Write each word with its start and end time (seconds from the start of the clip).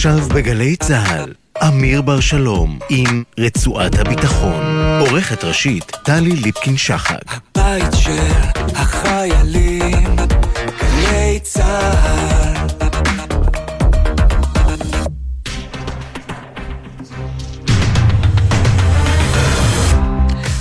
עכשיו 0.00 0.28
בגלי 0.34 0.76
צה"ל, 0.76 1.32
אמיר 1.68 2.02
בר 2.02 2.20
שלום 2.20 2.78
עם 2.88 3.22
רצועת 3.38 3.98
הביטחון. 3.98 4.62
עורכת 5.00 5.44
ראשית, 5.44 5.84
טלי 6.04 6.30
ליפקין-שחק. 6.30 7.22
הבית 7.26 7.84
של 7.94 8.32
החיילים, 8.74 10.16
גלי 10.80 11.40
צה"ל. 11.42 12.66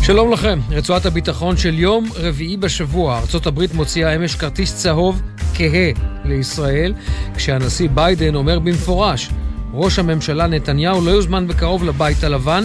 שלום 0.01 0.33
לכם, 0.33 0.59
רצועת 0.69 1.05
הביטחון 1.05 1.57
של 1.57 1.79
יום 1.79 2.09
רביעי 2.15 2.57
בשבוע. 2.57 3.21
ארה"ב 3.33 3.61
מוציאה 3.73 4.15
אמש 4.15 4.35
כרטיס 4.35 4.75
צהוב 4.75 5.21
כהה 5.59 5.91
לישראל, 6.25 6.93
כשהנשיא 7.35 7.89
ביידן 7.93 8.35
אומר 8.35 8.59
במפורש, 8.59 9.29
ראש 9.73 9.99
הממשלה 9.99 10.47
נתניהו 10.47 11.05
לא 11.05 11.11
יוזמן 11.11 11.47
בקרוב 11.47 11.83
לבית 11.83 12.23
הלבן 12.23 12.63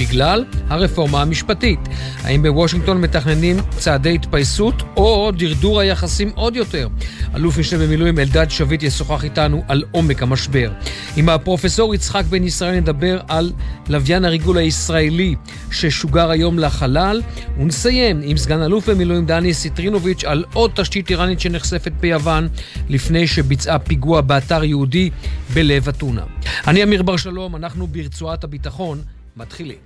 בגלל 0.00 0.44
הרפורמה 0.68 1.22
המשפטית. 1.22 1.80
האם 2.22 2.42
בוושינגטון 2.42 3.00
מתכננים 3.00 3.56
צעדי 3.78 4.14
התפייסות 4.14 4.82
או 4.96 5.30
דרדור 5.36 5.80
היחסים 5.80 6.30
עוד 6.34 6.56
יותר? 6.56 6.88
אלוף 7.34 7.58
משנה 7.58 7.84
במילואים 7.84 8.18
אלדד 8.18 8.50
שביט 8.50 8.82
ישוחח 8.82 9.24
איתנו 9.24 9.64
על 9.68 9.84
עומק 9.90 10.22
המשבר. 10.22 10.70
עם 11.16 11.28
הפרופסור 11.28 11.94
יצחק 11.94 12.24
בן 12.24 12.44
ישראל 12.44 12.76
נדבר 12.76 13.20
על 13.28 13.52
לוויין 13.88 14.24
הריגול 14.24 14.58
הישראלי 14.58 15.34
ששוגר 15.70 16.30
היום 16.30 16.58
לחלל, 16.58 17.22
ונסיים 17.58 18.20
עם 18.22 18.36
סגן 18.36 18.62
אלוף 18.62 18.88
במילואים 18.88 19.26
דני 19.26 19.54
סיטרינוביץ' 19.54 20.24
על 20.24 20.44
עוד 20.52 20.70
תשתית 20.74 21.10
איראנית 21.10 21.40
שנחשפת 21.40 21.92
ביוון 22.00 22.48
לפני 22.88 23.26
שביצעה 23.26 23.78
פיגוע 23.78 24.20
באתר 24.20 24.64
יהודי 24.64 25.10
בלב 25.54 25.88
אתונה. 25.88 26.22
אני 26.66 26.82
אמיר 26.82 27.02
בר 27.02 27.16
שלום, 27.16 27.56
אנחנו 27.56 27.86
ברצועת 27.86 28.44
הביטחון. 28.44 29.17
מתחילים. 29.38 29.78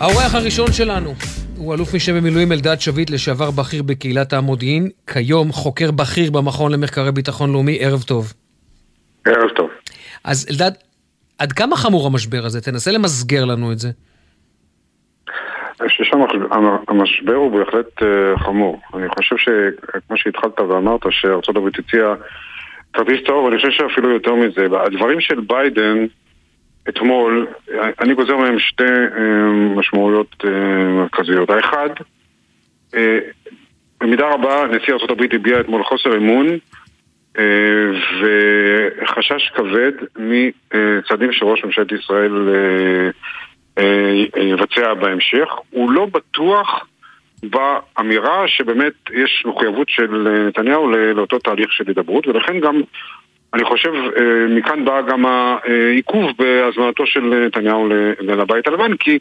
האורח 0.00 0.34
הראשון 0.34 0.72
שלנו 0.72 1.14
הוא 1.56 1.74
אלוף 1.74 1.94
משנה 1.94 2.20
במילואים 2.20 2.52
אלדד 2.52 2.80
שביט, 2.80 3.10
לשעבר 3.10 3.50
בכיר 3.50 3.82
בקהילת 3.82 4.32
המודיעין, 4.32 4.88
כיום 5.06 5.52
חוקר 5.52 5.90
בכיר 5.90 6.30
במכון 6.30 6.72
למחקרי 6.72 7.12
ביטחון 7.12 7.52
לאומי, 7.52 7.78
ערב 7.80 8.02
טוב. 8.02 8.32
ערב 9.26 9.48
טוב. 9.56 9.70
אז 10.24 10.46
אלדד, 10.50 10.70
עד 11.38 11.52
כמה 11.52 11.76
חמור 11.76 12.06
המשבר 12.06 12.44
הזה? 12.44 12.60
תנסה 12.60 12.90
למסגר 12.90 13.44
לנו 13.44 13.72
את 13.72 13.78
זה. 13.78 13.90
חושב 15.90 16.04
שהמשבר 16.04 17.34
הוא 17.34 17.58
בהחלט 17.58 18.02
אה, 18.02 18.38
חמור. 18.38 18.80
אני 18.94 19.08
חושב 19.08 19.36
שכמו 19.36 20.16
שהתחלת 20.16 20.60
ואמרת 20.60 21.00
שארצות 21.10 21.56
הברית 21.56 21.78
הציעה 21.78 22.14
כרטיס 22.92 23.26
צהוב, 23.26 23.46
אני 23.46 23.56
חושב 23.56 23.70
שאפילו 23.70 24.10
יותר 24.10 24.34
מזה. 24.34 24.66
הדברים 24.86 25.20
של 25.20 25.40
ביידן 25.40 26.06
אתמול, 26.90 27.46
אני 28.00 28.14
גוזר 28.14 28.36
מהם 28.36 28.58
שתי 28.58 28.84
אה, 28.84 29.50
משמעויות 29.76 30.44
אה, 30.44 30.50
מרכזיות. 30.88 31.50
האחד, 31.50 31.88
אה, 32.94 33.18
במידה 34.00 34.28
רבה 34.28 34.66
נשיא 34.66 34.94
ארה"ב 34.94 35.34
הביע 35.34 35.60
אתמול 35.60 35.84
חוסר 35.84 36.16
אמון 36.16 36.46
וחשש 38.20 39.50
כבד 39.54 39.92
מצעדים 40.16 41.32
שראש 41.32 41.64
ממשלת 41.64 41.92
ישראל 41.92 42.48
יבצע 44.36 44.94
בהמשך. 44.94 45.48
הוא 45.70 45.90
לא 45.90 46.06
בטוח 46.06 46.86
באמירה 47.42 48.48
שבאמת 48.48 48.92
יש 49.12 49.42
מחויבות 49.46 49.88
של 49.88 50.28
נתניהו 50.48 50.90
לאותו 50.90 51.38
תהליך 51.38 51.72
של 51.72 51.84
הידברות 51.86 52.26
ולכן 52.26 52.60
גם 52.60 52.80
אני 53.54 53.64
חושב, 53.64 53.92
אה, 53.94 54.46
מכאן 54.48 54.84
בא 54.84 55.02
גם 55.02 55.26
העיכוב 55.26 56.30
בהזמנתו 56.38 57.06
של 57.06 57.20
נתניהו 57.20 57.88
לבית 58.20 58.68
הלבן, 58.68 58.96
כי 58.96 59.18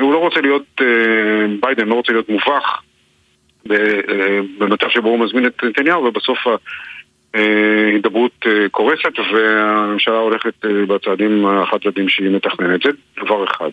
הוא 0.00 0.12
לא 0.12 0.18
רוצה 0.18 0.40
להיות, 0.40 0.66
אה, 0.80 0.86
ביידן 1.60 1.88
לא 1.88 1.94
רוצה 1.94 2.12
להיות 2.12 2.28
מובך 2.28 2.82
אה, 3.70 3.76
במצב 4.58 4.88
שבו 4.88 5.08
הוא 5.08 5.18
מזמין 5.18 5.46
את 5.46 5.64
נתניהו, 5.64 6.04
ובסוף 6.04 6.38
ההידברות 7.34 8.46
קורסת 8.70 9.18
והממשלה 9.34 10.18
הולכת 10.18 10.54
בצעדים 10.64 11.46
החד 11.46 11.78
צדדים 11.82 12.08
שהיא 12.08 12.30
מתכננת. 12.30 12.82
זה 12.82 12.90
דבר 13.24 13.44
אחד. 13.44 13.70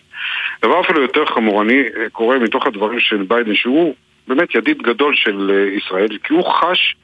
דבר 0.62 0.80
אפילו 0.80 1.02
יותר 1.02 1.26
חמור, 1.26 1.62
אני 1.62 1.82
קורא 2.12 2.38
מתוך 2.38 2.66
הדברים 2.66 3.00
של 3.00 3.22
ביידן, 3.28 3.54
שהוא 3.54 3.94
באמת 4.28 4.54
ידיד 4.54 4.82
גדול 4.82 5.14
של 5.14 5.50
ישראל, 5.76 6.18
כי 6.24 6.32
הוא 6.32 6.44
חש 6.44 6.96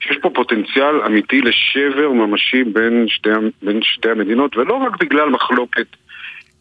שיש 0.00 0.16
פה 0.22 0.30
פוטנציאל 0.30 1.00
אמיתי 1.06 1.40
לשבר 1.40 2.10
ממשי 2.12 2.64
בין 2.64 3.06
שתי, 3.08 3.30
בין 3.62 3.82
שתי 3.82 4.10
המדינות, 4.10 4.56
ולא 4.56 4.74
רק 4.74 5.00
בגלל 5.00 5.28
מחלוקת 5.28 5.86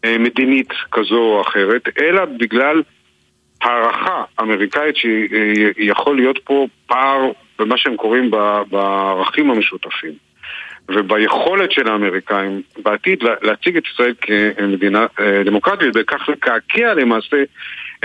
אה, 0.05 0.17
מדינית 0.17 0.73
כזו 0.91 1.17
או 1.17 1.41
אחרת, 1.41 1.89
אלא 2.01 2.25
בגלל 2.25 2.81
הערכה 3.61 4.23
אמריקאית 4.41 4.95
שיכול 4.95 6.15
להיות 6.15 6.39
פה 6.43 6.67
פער 6.87 7.31
במה 7.59 7.77
שהם 7.77 7.95
קוראים 7.95 8.31
בערכים 8.69 9.51
המשותפים. 9.51 10.27
וביכולת 10.89 11.71
של 11.71 11.87
האמריקאים 11.87 12.61
בעתיד 12.83 13.23
להציג 13.41 13.77
את 13.77 13.83
ישראל 13.93 14.13
כמדינה 14.21 15.05
אה, 15.19 15.43
דמוקרטית 15.45 15.89
וכך 15.95 16.29
לקעקע 16.29 16.93
למעשה 16.93 17.43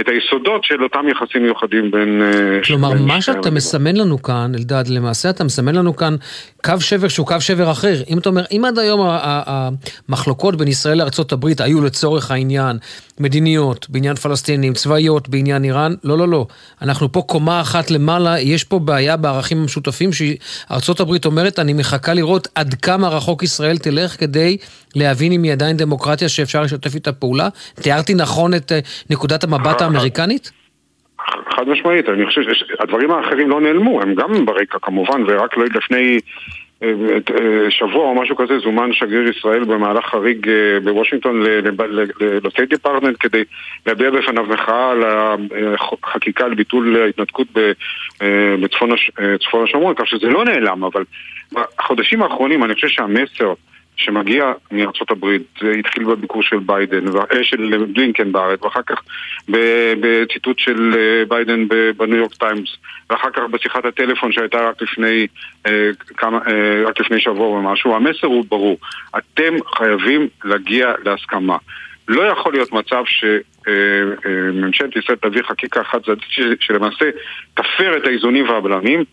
את 0.00 0.08
היסודות 0.08 0.64
של 0.64 0.82
אותם 0.82 1.08
יחסים 1.08 1.42
מיוחדים 1.42 1.90
בין... 1.90 2.22
אה, 2.22 2.62
כלומר, 2.64 2.92
מה 3.06 3.20
שאתה 3.20 3.50
מסמן 3.50 3.96
לנו 3.96 4.22
כאן, 4.22 4.52
אלדד, 4.54 4.84
למעשה 4.88 5.30
אתה 5.30 5.44
מסמן 5.44 5.74
לנו 5.74 5.96
כאן 5.96 6.16
קו 6.64 6.80
שבר 6.80 7.08
שהוא 7.08 7.26
קו 7.26 7.40
שבר 7.40 7.70
אחר. 7.70 7.94
אם 8.08 8.18
אתה 8.18 8.28
אומר, 8.28 8.42
אם 8.52 8.64
עד 8.64 8.78
היום 8.78 9.00
המחלוקות 9.02 10.56
בין 10.56 10.68
ישראל 10.68 10.98
לארה"ב 10.98 11.46
היו 11.58 11.84
לצורך 11.84 12.30
העניין 12.30 12.76
מדיניות, 13.22 13.86
בעניין 13.90 14.16
פלסטינים, 14.16 14.72
צבאיות, 14.72 15.28
בעניין 15.28 15.64
איראן, 15.64 15.92
לא, 16.04 16.18
לא, 16.18 16.28
לא. 16.28 16.46
אנחנו 16.82 17.12
פה 17.12 17.22
קומה 17.28 17.60
אחת 17.60 17.90
למעלה, 17.90 18.40
יש 18.40 18.64
פה 18.64 18.78
בעיה 18.78 19.16
בערכים 19.16 19.58
המשותפים 19.58 20.10
שארה"ב 20.12 21.26
אומרת, 21.26 21.58
אני 21.58 21.72
מחכה 21.72 22.14
לראות 22.14 22.48
עד 22.54 22.74
כמה 22.74 23.08
רחוק 23.08 23.42
ישראל 23.42 23.78
תלך 23.78 24.20
כדי 24.20 24.56
להבין 24.96 25.32
אם 25.32 25.42
היא 25.42 25.52
עדיין 25.52 25.76
דמוקרטיה 25.76 26.28
שאפשר 26.28 26.62
לשתף 26.62 26.94
איתה 26.94 27.12
פעולה. 27.12 27.48
תיארתי 27.74 28.14
נכון 28.14 28.54
את 28.54 28.72
אה, 28.72 28.78
נקודת 29.10 29.44
המבט 29.44 29.82
האמריקנית? 29.82 30.50
חד 31.56 31.68
משמעית, 31.68 32.08
אני 32.08 32.26
חושב 32.26 32.40
שהדברים 32.52 33.10
האחרים 33.10 33.50
לא 33.50 33.60
נעלמו, 33.60 34.02
הם 34.02 34.14
גם 34.14 34.46
ברקע 34.46 34.78
כמובן, 34.82 35.22
ורק 35.28 35.56
לא 35.56 35.64
לפני 35.64 35.96
אה, 35.96 36.12
אה, 36.14 36.61
שבוע 37.70 38.04
או 38.04 38.14
משהו 38.14 38.36
כזה 38.36 38.58
זומן 38.58 38.92
שגריר 38.92 39.28
ישראל 39.28 39.64
במהלך 39.64 40.04
חריג 40.04 40.48
אה, 40.48 40.80
בוושינגטון 40.84 41.42
ל 42.44 42.48
State 42.48 42.68
Department 42.70 43.16
כדי 43.20 43.44
להביע 43.86 44.10
בפניו 44.10 44.44
מחאה 44.44 44.90
על 44.90 45.02
החקיקה 46.04 46.48
לביטול 46.48 47.02
ההתנתקות 47.02 47.46
בצפון 48.60 48.90
השומרון, 49.64 49.94
כך 49.94 50.06
שזה 50.06 50.26
לא 50.26 50.44
נעלם, 50.44 50.84
אבל 50.84 51.04
בחודשים 51.52 52.22
האחרונים 52.22 52.64
אני 52.64 52.74
חושב 52.74 52.88
שהמסר 52.88 53.52
שמגיע 54.04 54.52
מארצות 54.72 55.10
הברית, 55.10 55.42
זה 55.60 55.72
התחיל 55.78 56.04
בביקור 56.04 56.42
של 56.42 56.58
ביידן, 56.58 57.08
אה, 57.08 57.44
של 57.44 57.86
בלינקן 57.92 58.32
בארץ, 58.32 58.62
ואחר 58.62 58.82
כך 58.86 59.02
בציטוט 60.00 60.58
של 60.58 60.94
אה, 60.96 61.24
ביידן 61.28 61.68
בניו 61.96 62.16
יורק 62.16 62.34
טיימס, 62.34 62.76
ואחר 63.10 63.30
כך 63.30 63.42
בשיחת 63.50 63.84
הטלפון 63.84 64.32
שהייתה 64.32 64.68
רק 64.68 64.82
לפני, 64.82 65.26
אה, 65.66 65.90
כמה, 66.16 66.38
רק 66.86 67.00
לפני 67.00 67.20
שבוע 67.20 67.48
ומשהו, 67.48 67.94
המסר 67.94 68.26
הוא 68.26 68.44
ברור, 68.48 68.78
אתם 69.18 69.54
חייבים 69.76 70.28
להגיע 70.44 70.92
להסכמה. 71.04 71.56
לא 72.08 72.22
יכול 72.22 72.52
להיות 72.52 72.72
מצב 72.72 73.02
שממשלת 73.06 74.96
ישראל 74.96 75.18
תביא 75.20 75.42
חקיקה 75.42 75.84
חד 75.84 75.98
צדדית 76.02 76.60
שלמעשה 76.60 77.10
תפר 77.54 77.96
את 77.96 78.06
האיזונים 78.06 78.48
והבלמים 78.48 79.04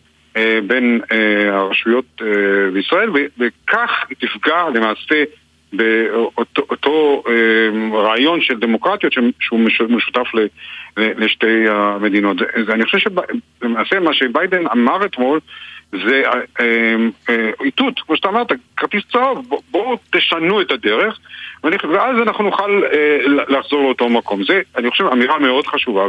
בין 0.66 1.00
אה, 1.12 1.56
הרשויות 1.56 2.04
אה, 2.22 2.70
בישראל, 2.72 3.10
וכך 3.38 3.90
תפגע 4.18 4.64
למעשה 4.74 5.24
באותו 5.72 7.22
רעיון 7.92 8.40
של 8.40 8.58
דמוקרטיות 8.58 9.12
שהוא 9.40 9.60
משותף 9.88 10.26
לשתי 10.96 11.68
המדינות. 11.68 12.36
אני 12.68 12.84
חושב 12.84 12.98
שלמעשה 12.98 14.00
מה 14.00 14.14
שביידן 14.14 14.66
אמר 14.66 15.04
אתמול 15.04 15.40
זה 15.92 16.22
איתות, 17.64 18.00
כמו 18.00 18.16
שאתה 18.16 18.28
אמרת, 18.28 18.52
כרטיס 18.76 19.02
צהוב, 19.12 19.62
בואו 19.70 19.96
תשנו 20.10 20.60
את 20.60 20.70
הדרך 20.70 21.18
ואז 21.64 22.16
אנחנו 22.22 22.44
נוכל 22.44 22.80
לחזור 23.48 23.82
לאותו 23.82 24.08
מקום. 24.08 24.44
זה, 24.44 24.60
אני 24.76 24.90
חושב, 24.90 25.04
אמירה 25.04 25.38
מאוד 25.38 25.66
חשובה 25.66 26.04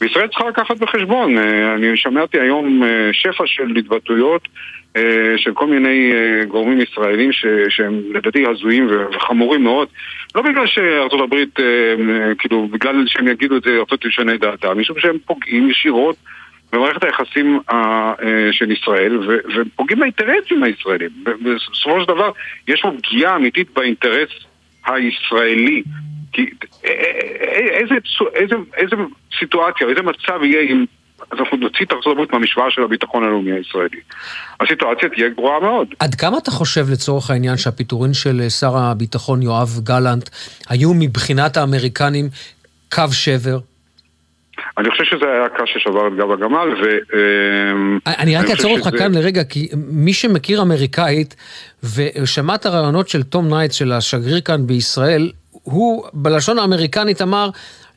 וישראל 0.00 0.28
צריכה 0.28 0.48
לקחת 0.48 0.76
בחשבון, 0.76 1.38
אה, 1.38 1.74
אני 1.74 1.96
שמעתי 1.96 2.40
היום 2.40 2.82
אה, 2.82 3.10
שפע 3.12 3.44
של 3.46 3.76
התבטאויות 3.76 4.48
אה, 4.96 5.34
של 5.36 5.52
כל 5.54 5.66
מיני 5.66 6.12
גורמים 6.48 6.80
ישראלים 6.80 7.32
ש, 7.32 7.46
שהם 7.68 8.00
לדעתי 8.14 8.44
הזויים 8.46 8.88
וחמורים 9.16 9.64
מאוד 9.64 9.88
לא 10.34 10.42
בגלל 10.42 10.66
שארצות 10.66 11.20
הברית, 11.20 11.58
כאילו, 12.38 12.68
בגלל 12.68 13.04
שהם 13.06 13.28
יגידו 13.28 13.56
את 13.56 13.62
זה, 13.62 13.70
ארצות 13.78 14.00
תשנה 14.00 14.36
דעתה, 14.36 14.74
משום 14.74 14.98
שהם 14.98 15.16
פוגעים 15.26 15.70
ישירות 15.70 16.16
במערכת 16.72 17.04
היחסים 17.04 17.60
של 18.52 18.70
ישראל 18.70 19.18
ופוגעים 19.56 19.98
באינטרסים 19.98 20.62
הישראלים. 20.62 21.10
בסופו 21.24 22.00
של 22.00 22.08
דבר 22.08 22.30
יש 22.68 22.80
פה 22.82 22.90
פגיעה 23.02 23.36
אמיתית 23.36 23.68
באינטרס 23.74 24.28
הישראלי. 24.86 25.82
כי 26.32 26.50
איזה, 27.52 27.94
איזה, 28.34 28.54
איזה 28.76 28.96
סיטואציה, 29.38 29.88
איזה 29.88 30.02
מצב 30.02 30.42
יהיה 30.42 30.60
אם 30.60 30.84
אז 31.30 31.38
אנחנו 31.38 31.56
נוציא 31.56 31.86
את 31.86 31.92
הברית 32.06 32.32
מהמשוואה 32.32 32.70
של 32.70 32.82
הביטחון 32.82 33.24
הלאומי 33.24 33.52
הישראלי. 33.52 34.00
הסיטואציה 34.60 35.08
תהיה 35.08 35.28
גרועה 35.28 35.60
מאוד. 35.60 35.88
עד 35.98 36.14
כמה 36.14 36.38
אתה 36.38 36.50
חושב 36.50 36.90
לצורך 36.92 37.30
העניין 37.30 37.56
שהפיטורים 37.56 38.14
של 38.14 38.48
שר 38.48 38.76
הביטחון 38.76 39.42
יואב 39.42 39.80
גלנט 39.82 40.28
היו 40.68 40.94
מבחינת 40.94 41.56
האמריקנים 41.56 42.28
קו 42.92 43.12
שבר? 43.12 43.58
אני 44.78 44.90
חושב 44.90 45.04
שזה 45.04 45.24
היה 45.24 45.44
הקש 45.44 45.74
ששבר 45.74 46.08
את 46.08 46.12
גב 46.16 46.30
הגמל, 46.30 46.68
ו... 46.82 46.98
אמ, 47.14 47.98
אני 48.06 48.36
רק 48.36 48.50
אעצור 48.50 48.78
אותך 48.78 48.98
כאן 48.98 49.14
לרגע, 49.14 49.44
כי 49.44 49.68
מי 49.74 50.12
שמכיר 50.12 50.62
אמריקאית, 50.62 51.36
ושמע 51.94 52.54
את 52.54 52.66
הריאיונות 52.66 53.08
של 53.08 53.22
תום 53.22 53.48
ניידס, 53.48 53.74
של 53.74 53.92
השגריר 53.92 54.40
כאן 54.40 54.66
בישראל, 54.66 55.30
הוא 55.70 56.04
בלשון 56.12 56.58
האמריקנית 56.58 57.22
אמר, 57.22 57.50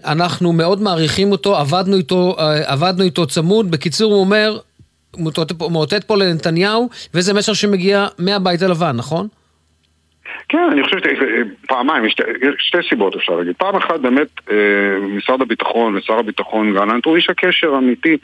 אנחנו 0.06 0.54
מאוד 0.54 0.82
מעריכים 0.82 1.32
אותו, 1.32 1.58
עבדנו 1.58 1.98
איתו, 1.98 2.36
אה, 2.40 2.72
עבדנו 2.72 3.04
איתו 3.04 3.28
צמוד. 3.28 3.72
בקיצור, 3.72 4.14
הוא 4.14 4.20
אומר, 4.20 4.60
מאותת 5.70 6.04
פה 6.04 6.18
לנתניהו, 6.18 6.90
וזה 7.14 7.34
מסר 7.34 7.54
שמגיע 7.54 8.08
מהבית 8.18 8.62
הלבן, 8.62 8.96
נכון? 8.96 9.28
כן, 10.50 10.70
אני 10.72 10.84
חושב 10.84 10.98
שפעמיים, 11.00 12.06
יש 12.06 12.16
שתי 12.58 12.78
סיבות 12.90 13.16
אפשר 13.16 13.36
להגיד. 13.36 13.56
פעם 13.58 13.76
אחת 13.76 14.00
באמת 14.00 14.28
אה, 14.52 14.56
משרד 15.00 15.42
הביטחון 15.42 15.96
ושר 15.96 16.20
הביטחון 16.20 16.74
גלנט 16.74 17.06
הוא 17.06 17.16
איש 17.16 17.30
הקשר 17.30 17.76
האמיתי 17.76 18.18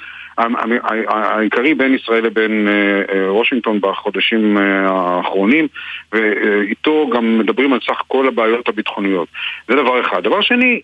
העיקרי 1.08 1.74
בין 1.74 1.96
ישראל 1.96 2.24
לבין 2.24 2.68
אה, 2.68 3.34
וושינגטון 3.34 3.82
בחודשים 3.82 4.58
האחרונים 4.58 5.68
ואיתו 6.12 7.10
גם 7.14 7.40
מדברים 7.40 7.74
על 7.74 7.80
סך 7.88 8.02
כל 8.08 8.28
הבעיות 8.28 8.70
הביטחוניות. 8.70 9.28
זה 9.68 9.76
דבר 9.76 10.02
אחד. 10.02 10.24
דבר 10.24 10.42
שני, 10.42 10.82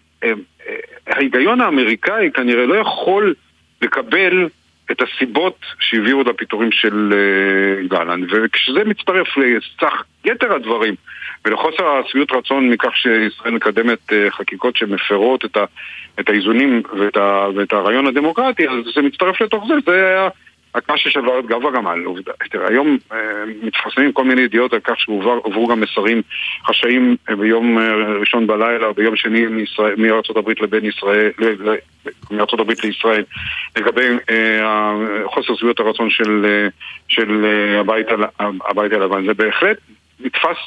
ההיגיון 1.08 1.62
האמריקאי 1.62 2.32
כנראה 2.34 2.66
לא 2.66 2.76
יכול 2.76 3.34
לקבל 3.82 4.48
את 4.94 5.02
הסיבות 5.02 5.60
שהביאו 5.80 6.22
את 6.22 6.28
הפיטורים 6.28 6.72
של 6.72 7.14
uh, 7.14 7.88
גלנט, 7.88 8.30
וכשזה 8.32 8.84
מצטרף 8.86 9.28
לסך 9.38 10.04
יתר 10.26 10.54
הדברים 10.54 10.96
ולחוסר 11.46 11.88
השביעות 11.88 12.32
רצון 12.32 12.70
מכך 12.70 12.98
שישראל 12.98 13.54
מקדמת 13.54 14.00
uh, 14.10 14.14
חקיקות 14.30 14.76
שמפרות 14.76 15.46
את, 15.46 16.30
האיזונים 16.30 16.82
ואת 17.56 17.74
הרעיון 17.74 18.08
הדמוקרטי, 18.08 18.70
אז 18.70 18.76
זה 18.96 19.02
מצטרף 19.02 19.42
לתוך 19.42 19.66
זה, 19.68 19.74
זה 19.86 20.08
היה... 20.08 20.30
הקש 20.76 21.04
ששבר 21.04 21.40
את 21.40 21.46
גב 21.46 21.66
הגמל. 21.66 22.00
תראה, 22.52 22.68
היום 22.70 22.98
אה, 23.12 23.18
מתפרסמים 23.64 24.12
כל 24.12 24.24
מיני 24.24 24.42
ידיעות 24.42 24.74
על 24.74 24.80
כך 24.80 25.00
שעברו 25.00 25.68
גם 25.68 25.80
מסרים 25.80 26.22
חשאיים 26.66 27.16
אה, 27.30 27.36
ביום 27.36 27.80
אה, 27.80 27.94
ראשון 28.20 28.48
בלילה 28.48 28.94
ביום 28.94 29.16
שני 29.16 29.46
הברית 30.38 30.62
לבין 30.62 30.86
ישראל, 30.86 31.32
הברית 32.60 32.84
לישראל, 32.84 33.24
לגבי 33.78 34.08
חוסר 35.26 35.56
שביעות 35.56 35.80
הרצון 35.80 36.10
של, 36.10 36.46
של 37.08 37.46
הבית, 37.80 38.08
הבית 38.40 38.94
הלבן. 38.94 39.26
זה 39.26 39.34
בהחלט 39.34 39.78
נתפס 40.20 40.58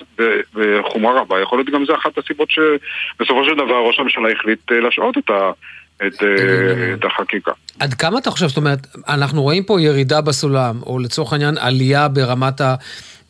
בחומרה 0.55 1.21
רבה. 1.21 1.41
יכול 1.41 1.59
להיות 1.59 1.71
גם 1.71 1.85
זה 1.85 1.95
אחת 1.95 2.19
הסיבות 2.19 2.49
שבסופו 2.51 3.45
של 3.45 3.55
דבר 3.55 3.87
ראש 3.87 4.01
הממשלה 4.01 4.33
החליט 4.33 4.71
להשעות 4.71 5.19
את 5.19 5.31
ה... 5.31 5.51
את, 5.97 6.23
אה, 6.23 6.95
את 6.95 7.05
החקיקה. 7.05 7.53
עד 7.81 7.95
כמה 7.95 8.19
אתה 8.19 8.31
חושב, 8.31 8.47
זאת 8.47 8.57
אומרת, 8.57 8.87
אנחנו 9.09 9.43
רואים 9.43 9.63
פה 9.65 9.81
ירידה 9.81 10.21
בסולם, 10.21 10.77
או 10.87 10.99
לצורך 10.99 11.33
העניין 11.33 11.59
עלייה 11.59 12.09
ברמת 12.09 12.61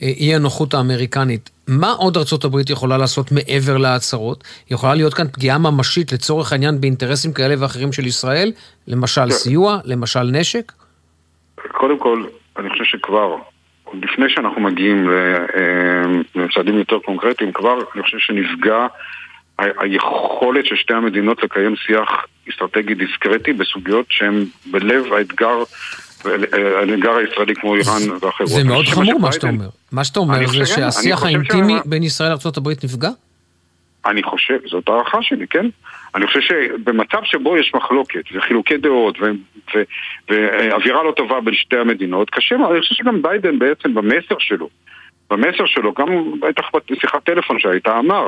האי 0.01 0.35
הנוחות 0.35 0.75
האמריקנית. 0.75 1.51
מה 1.69 1.91
עוד 1.91 2.17
הברית 2.45 2.71
יכולה 2.71 2.99
לעשות 2.99 3.33
מעבר 3.33 3.77
להצהרות? 3.77 4.45
יכולה 4.71 4.95
להיות 4.95 5.15
כאן 5.15 5.27
פגיעה 5.33 5.59
ממשית 5.59 6.13
לצורך 6.13 6.53
העניין 6.53 6.81
באינטרסים 6.81 7.33
כאלה 7.33 7.55
ואחרים 7.59 7.93
של 7.93 8.07
ישראל? 8.07 8.53
למשל 8.89 9.25
כן. 9.25 9.31
סיוע, 9.31 9.79
למשל 9.85 10.23
נשק? 10.23 10.73
קודם 11.69 11.99
כל, 11.99 12.25
אני 12.59 12.71
חושב 12.71 12.85
שכבר, 12.85 13.37
עוד 13.85 14.05
לפני 14.05 14.29
שאנחנו 14.29 14.61
מגיעים 14.61 15.11
אה, 15.11 16.03
לצעדים 16.35 16.79
יותר 16.79 16.99
קונקרטיים, 16.99 17.53
כבר 17.53 17.79
אני 17.95 18.03
חושב 18.03 18.19
שנפגע 18.19 18.87
היכולת 19.59 20.67
של 20.67 20.77
שתי 20.77 20.95
המדינות 20.95 21.43
לקיים 21.43 21.77
שיח 21.77 22.27
אסטרטגי 22.51 22.95
דיסקרטי 22.95 23.53
בסוגיות 23.53 24.07
שהן 24.11 24.45
בלב 24.67 25.13
האתגר, 25.13 25.63
האתגר 26.25 27.17
הישראלי 27.17 27.55
כמו 27.55 27.75
איראן 27.75 28.11
ואחרות. 28.21 28.49
זה 28.49 28.65
מאוד 28.65 28.87
חמור 28.87 29.21
מה 29.21 29.33
שאתה 29.33 29.49
אומר. 29.49 29.69
מה 29.93 30.05
שאתה 30.05 30.21
אומר 30.21 30.47
זה 30.47 30.67
שהשיח 30.67 31.25
האינטימי 31.25 31.75
בין 31.85 32.03
ישראל 32.03 32.29
לארה"ב 32.29 32.69
נפגע? 32.85 33.11
אני 34.07 34.23
חושב, 34.23 34.59
זאת 34.67 34.89
הערכה 34.89 35.19
שלי, 35.23 35.47
כן? 35.47 35.67
אני 36.15 36.27
חושב 36.27 36.41
שבמצב 36.41 37.19
שבו 37.25 37.57
יש 37.57 37.73
מחלוקת 37.75 38.25
וחילוקי 38.35 38.77
דעות 38.77 39.19
ואווירה 40.29 41.03
לא 41.03 41.13
טובה 41.17 41.41
בין 41.41 41.55
שתי 41.55 41.77
המדינות, 41.77 42.31
קשה, 42.31 42.55
אני 42.55 42.81
חושב 42.81 42.95
שגם 42.95 43.23
ביידן 43.23 43.59
בעצם 43.59 43.95
במסר 43.95 44.35
שלו, 44.39 44.69
במסר 45.31 45.67
שלו, 45.67 45.93
גם 45.93 46.41
בטח 46.41 46.65
בשיחת 46.91 47.25
טלפון 47.25 47.61
שהייתה 47.61 47.99
אמר, 47.99 48.27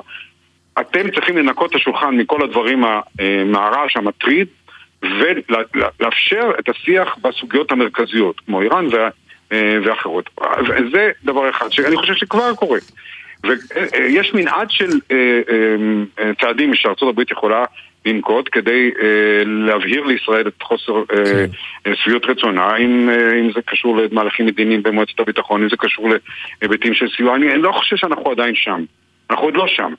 אתם 0.80 1.10
צריכים 1.10 1.36
לנקות 1.36 1.70
את 1.70 1.76
השולחן 1.76 2.16
מכל 2.16 2.42
הדברים 2.42 2.84
אה, 2.84 3.00
מהרעש 3.46 3.96
המטריד 3.96 4.48
ולאפשר 5.02 6.50
את 6.58 6.68
השיח 6.68 7.16
בסוגיות 7.22 7.72
המרכזיות, 7.72 8.40
כמו 8.46 8.62
איראן 8.62 8.86
אה, 9.52 9.78
ואחרות. 9.84 10.30
זה 10.92 11.10
דבר 11.24 11.50
אחד 11.50 11.72
שאני 11.72 11.96
חושב 11.96 12.14
שכבר 12.14 12.54
קורה. 12.54 12.78
ויש 13.44 14.34
מנעד 14.34 14.70
של 14.70 14.90
אה, 15.10 16.32
צעדים 16.40 16.74
שארצות 16.74 17.08
הברית 17.08 17.30
יכולה 17.30 17.64
לנקוט 18.06 18.48
כדי 18.52 18.90
להבהיר 19.44 20.04
לישראל 20.04 20.48
את 20.48 20.62
חוסר 20.62 20.92
כן. 21.08 21.94
שביעות 21.94 22.24
רצונה, 22.24 22.76
אם, 22.76 23.10
אם 23.40 23.52
זה 23.54 23.60
קשור 23.66 23.96
למהלכים 23.96 24.46
מדיניים 24.46 24.82
במועצת 24.82 25.20
הביטחון, 25.20 25.62
אם 25.62 25.68
זה 25.68 25.76
קשור 25.76 26.08
להיבטים 26.62 26.94
של 26.94 27.06
סיוע. 27.16 27.36
אני 27.36 27.62
לא 27.62 27.72
חושב 27.72 27.96
שאנחנו 27.96 28.30
עדיין 28.30 28.54
שם. 28.54 28.84
אנחנו 29.30 29.44
עוד 29.44 29.56
לא 29.56 29.66
שם. 29.66 29.92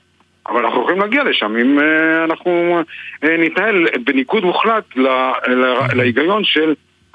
אבל 0.48 0.64
אנחנו 0.64 0.80
יכולים 0.80 1.00
להגיע 1.00 1.24
לשם 1.24 1.56
אם 1.56 1.78
uh, 1.78 2.24
אנחנו 2.24 2.80
uh, 3.22 3.26
נתנהל 3.38 3.86
בניגוד 4.04 4.44
מוחלט 4.44 4.84
לה, 4.96 5.32
לה, 5.46 5.86
להיגיון 5.94 6.44
של 6.44 6.74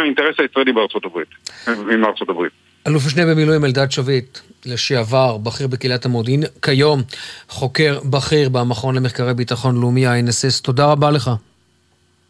האינטרס 0.00 0.40
הישראלי 0.40 0.72
בארצות 0.72 1.04
הברית, 1.04 1.28
עם 1.66 2.04
ארצות 2.04 2.28
הברית. 2.28 2.52
אלוף 2.88 3.06
משנה 3.06 3.22
במילואים 3.26 3.64
אלדד 3.64 3.90
שביט, 3.90 4.38
לשעבר, 4.66 5.36
בכיר 5.36 5.66
בקהילת 5.66 6.04
המודיעין, 6.04 6.42
כיום 6.62 7.00
חוקר 7.48 7.98
בכיר 8.10 8.48
במכון 8.48 8.94
למחקרי 8.94 9.34
ביטחון 9.34 9.80
לאומי, 9.80 10.06
ה-NSS. 10.06 10.62
תודה 10.62 10.86
רבה 10.86 11.10
לך. 11.10 11.30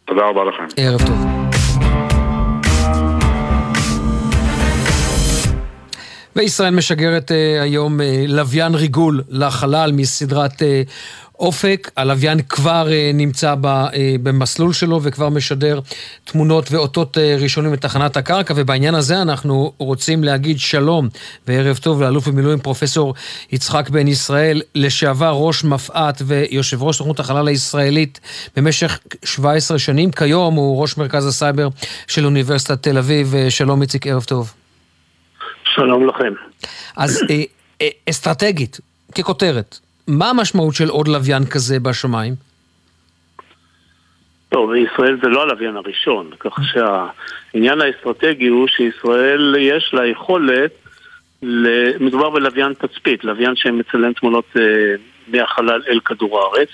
תודה 0.05 0.21
רבה 0.25 0.43
לכם. 0.43 0.65
ערב 0.77 0.99
טוב. 1.07 1.46
וישראל 6.37 6.75
משגרת 6.75 7.31
uh, 7.31 7.63
היום 7.63 7.99
uh, 7.99 8.03
לוויין 8.27 8.75
ריגול 8.75 9.23
לחלל 9.29 9.91
מסדרת 9.91 10.61
uh, 10.61 10.65
אופק. 11.39 11.91
הלוויין 11.97 12.41
כבר 12.41 12.87
uh, 12.87 13.15
נמצא 13.15 13.55
ב, 13.61 13.65
uh, 13.65 13.93
במסלול 14.23 14.73
שלו 14.73 14.99
וכבר 15.03 15.29
משדר 15.29 15.79
תמונות 16.23 16.71
ואותות 16.71 17.17
uh, 17.17 17.41
ראשונים 17.41 17.73
לתחנת 17.73 18.17
הקרקע, 18.17 18.53
ובעניין 18.57 18.95
הזה 18.95 19.21
אנחנו 19.21 19.73
רוצים 19.77 20.23
להגיד 20.23 20.59
שלום 20.59 21.09
וערב 21.47 21.77
טוב 21.77 22.01
לאלוף 22.01 22.27
במילואים 22.27 22.59
פרופסור 22.59 23.13
יצחק 23.51 23.89
בן 23.89 24.07
ישראל, 24.07 24.61
לשעבר 24.75 25.31
ראש 25.31 25.63
מפא"ת 25.63 26.21
ויושב 26.25 26.83
ראש 26.83 26.97
תוכנות 26.97 27.19
החלל 27.19 27.47
הישראלית 27.47 28.19
במשך 28.55 28.99
17 29.23 29.79
שנים. 29.79 30.11
כיום 30.11 30.55
הוא 30.55 30.81
ראש 30.81 30.97
מרכז 30.97 31.25
הסייבר 31.25 31.67
של 32.07 32.25
אוניברסיטת 32.25 32.83
תל 32.83 32.97
אביב. 32.97 33.35
שלום 33.49 33.81
איציק, 33.81 34.07
ערב 34.07 34.23
טוב. 34.23 34.66
שלום 35.77 36.07
לכם. 36.07 36.33
אז 36.97 37.23
אה, 37.29 37.35
אה, 37.81 37.87
אסטרטגית, 38.09 38.79
ככותרת, 39.17 39.79
מה 40.07 40.29
המשמעות 40.29 40.75
של 40.75 40.89
עוד 40.89 41.07
לוויין 41.07 41.45
כזה 41.45 41.79
בשמיים? 41.79 42.33
טוב, 44.49 44.71
בישראל 44.71 45.17
זה 45.21 45.27
לא 45.27 45.43
הלוויין 45.43 45.77
הראשון, 45.77 46.31
כך 46.39 46.59
שהעניין 46.63 47.81
האסטרטגי 47.81 48.47
הוא 48.47 48.67
שישראל 48.67 49.55
יש 49.59 49.93
לה 49.93 50.07
יכולת, 50.07 50.71
מדובר 51.99 52.29
בלוויין 52.29 52.73
תצפית, 52.73 53.23
לוויין 53.23 53.55
שמצלם 53.55 54.13
תמונות 54.13 54.45
אה, 54.57 54.61
מהחלל 55.27 55.81
אל 55.89 55.99
כדור 55.99 56.39
הארץ, 56.39 56.69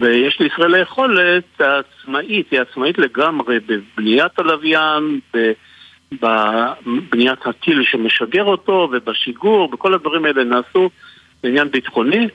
ויש 0.00 0.40
לישראל 0.40 0.74
היכולת 0.74 1.60
העצמאית, 1.60 2.50
היא 2.50 2.60
עצמאית 2.60 2.98
לגמרי 2.98 3.58
בבניית 3.60 4.38
הלוויין, 4.38 5.20
ב... 5.34 5.52
בבניית 6.12 7.46
הטיל 7.46 7.82
שמשגר 7.82 8.44
אותו 8.44 8.88
ובשיגור, 8.92 9.70
וכל 9.72 9.94
הדברים 9.94 10.24
האלה 10.24 10.44
נעשו 10.44 10.90
בעניין 11.42 11.70
ביטחוני. 11.70 12.28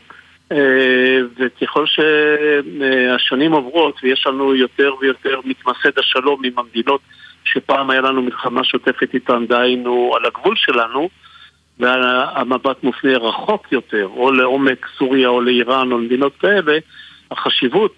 אה, 0.51 1.20
וככל 1.38 1.86
שהשנים 1.86 3.51
עוברות 3.51 4.00
ויש 4.03 4.27
לנו 4.27 4.55
יותר 4.55 4.91
ויותר 5.01 5.39
מתמסד 5.46 6.00
השלום 6.00 6.46
עם 6.46 6.51
המדינות 6.58 7.01
שפעם 7.44 7.89
היה 7.89 8.01
לנו 8.01 8.22
מלחמה 8.22 8.63
שוטפת 8.63 9.13
איתם, 9.13 9.46
דהיינו 9.50 10.13
על 10.15 10.25
הגבול 10.25 10.55
שלנו, 10.55 11.10
והמבט 11.79 12.84
מופנה 12.84 13.17
רחוק 13.17 13.72
יותר, 13.72 14.08
או 14.15 14.32
לעומק 14.32 14.88
סוריה 14.98 15.27
או 15.27 15.41
לאיראן 15.41 15.91
או 15.91 15.98
למדינות 15.98 16.34
כאלה, 16.39 16.77
החשיבות 17.32 17.94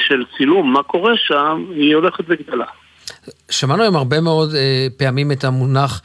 של 0.00 0.24
צילום 0.36 0.72
מה 0.72 0.82
קורה 0.82 1.16
שם, 1.16 1.64
היא 1.74 1.94
הולכת 1.94 2.24
וגדלה. 2.28 2.66
שמענו 3.50 3.82
היום 3.82 3.96
הרבה 3.96 4.20
מאוד 4.20 4.54
אה, 4.54 4.86
פעמים 4.96 5.32
את 5.32 5.44
המונח, 5.44 6.02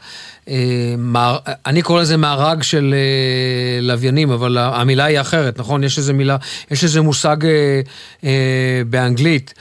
אה, 0.48 0.94
מאר, 0.98 1.38
אני 1.66 1.82
קורא 1.82 2.02
לזה 2.02 2.16
מארג 2.16 2.62
של 2.62 2.94
אה, 2.94 3.80
לוויינים, 3.80 4.30
אבל 4.30 4.58
המילה 4.58 5.04
היא 5.04 5.20
אחרת, 5.20 5.58
נכון? 5.58 5.84
יש 5.84 5.98
איזה 5.98 6.12
מילה, 6.12 6.36
יש 6.70 6.84
איזה 6.84 7.00
מושג 7.00 7.36
אה, 7.44 7.80
אה, 8.24 8.82
באנגלית. 8.90 9.54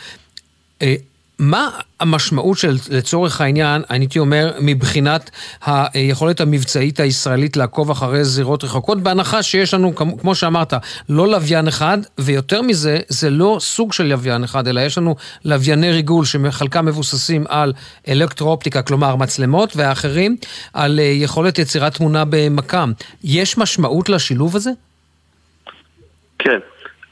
אה, 0.82 0.96
מה 1.44 1.70
המשמעות 2.00 2.58
של, 2.58 2.76
לצורך 2.92 3.42
העניין, 3.42 3.82
אני 3.90 4.00
הייתי 4.00 4.20
אומר, 4.20 4.52
מבחינת 4.62 5.30
היכולת 5.66 6.42
המבצעית 6.42 7.00
הישראלית 7.00 7.58
לעקוב 7.58 7.92
אחרי 7.92 8.24
זירות 8.24 8.64
רחוקות, 8.64 9.04
בהנחה 9.04 9.44
שיש 9.44 9.74
לנו, 9.74 9.96
כמו 9.96 10.36
שאמרת, 10.36 10.74
לא 11.10 11.28
לוויין 11.28 11.68
אחד, 11.68 11.98
ויותר 12.18 12.62
מזה, 12.62 12.98
זה 13.08 13.30
לא 13.30 13.58
סוג 13.60 13.94
של 13.94 14.04
לוויין 14.04 14.44
אחד, 14.44 14.68
אלא 14.68 14.82
יש 14.82 14.98
לנו 14.98 15.16
לווייני 15.46 15.92
ריגול 15.92 16.26
שחלקם 16.26 16.86
מבוססים 16.86 17.44
על 17.50 17.74
אלקטרואופטיקה, 18.08 18.82
כלומר 18.82 19.16
מצלמות, 19.16 19.76
והאחרים 19.76 20.36
על 20.74 21.00
אה, 21.00 21.04
יכולת 21.04 21.60
יצירת 21.60 21.94
תמונה 21.94 22.24
במקם. 22.30 22.92
יש 23.24 23.58
משמעות 23.58 24.10
לשילוב 24.10 24.56
הזה? 24.56 24.70
כן. 26.40 26.60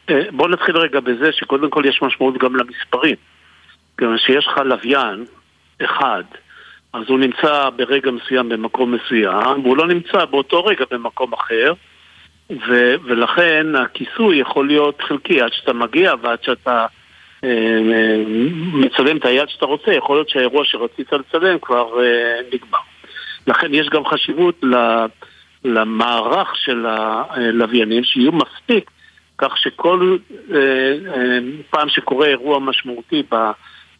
אה, 0.09 0.21
בואו 0.31 0.47
נתחיל 0.47 0.77
רגע 0.77 0.99
בזה 0.99 1.31
שקודם 1.31 1.69
כל 1.69 1.83
יש 1.85 1.99
משמעות 2.01 2.37
גם 2.37 2.55
למספרים. 2.55 3.15
כיוון 4.01 4.17
שיש 4.17 4.47
לך 4.47 4.57
לוויין 4.57 5.25
אחד, 5.85 6.23
אז 6.93 7.03
הוא 7.07 7.19
נמצא 7.19 7.69
ברגע 7.75 8.11
מסוים 8.11 8.49
במקום 8.49 8.95
מסוים, 8.95 9.59
והוא 9.63 9.77
לא 9.77 9.87
נמצא 9.87 10.25
באותו 10.25 10.65
רגע 10.65 10.85
במקום 10.91 11.33
אחר, 11.33 11.73
ו- 12.49 12.95
ולכן 13.03 13.75
הכיסוי 13.75 14.37
יכול 14.37 14.67
להיות 14.67 15.01
חלקי 15.01 15.41
עד 15.41 15.53
שאתה 15.53 15.73
מגיע 15.73 16.13
ועד 16.21 16.43
שאתה 16.43 16.85
אה, 17.43 17.49
אה, 17.93 18.23
מצלם 18.73 19.17
את 19.17 19.25
היד 19.25 19.49
שאתה 19.49 19.65
רוצה, 19.65 19.91
יכול 19.93 20.15
להיות 20.15 20.29
שהאירוע 20.29 20.65
שרצית 20.65 21.13
לצלם 21.13 21.59
כבר 21.61 22.03
אה, 22.03 22.39
נגמר. 22.53 22.79
לכן 23.47 23.73
יש 23.73 23.89
גם 23.89 24.05
חשיבות 24.05 24.61
למערך 25.63 26.55
של 26.55 26.85
הלוויינים, 26.85 28.03
שיהיו 28.03 28.31
מספיק, 28.31 28.91
כך 29.37 29.57
שכל 29.57 30.17
פעם 31.69 31.89
שקורה 31.89 32.27
אירוע 32.27 32.59
משמעותי. 32.59 33.23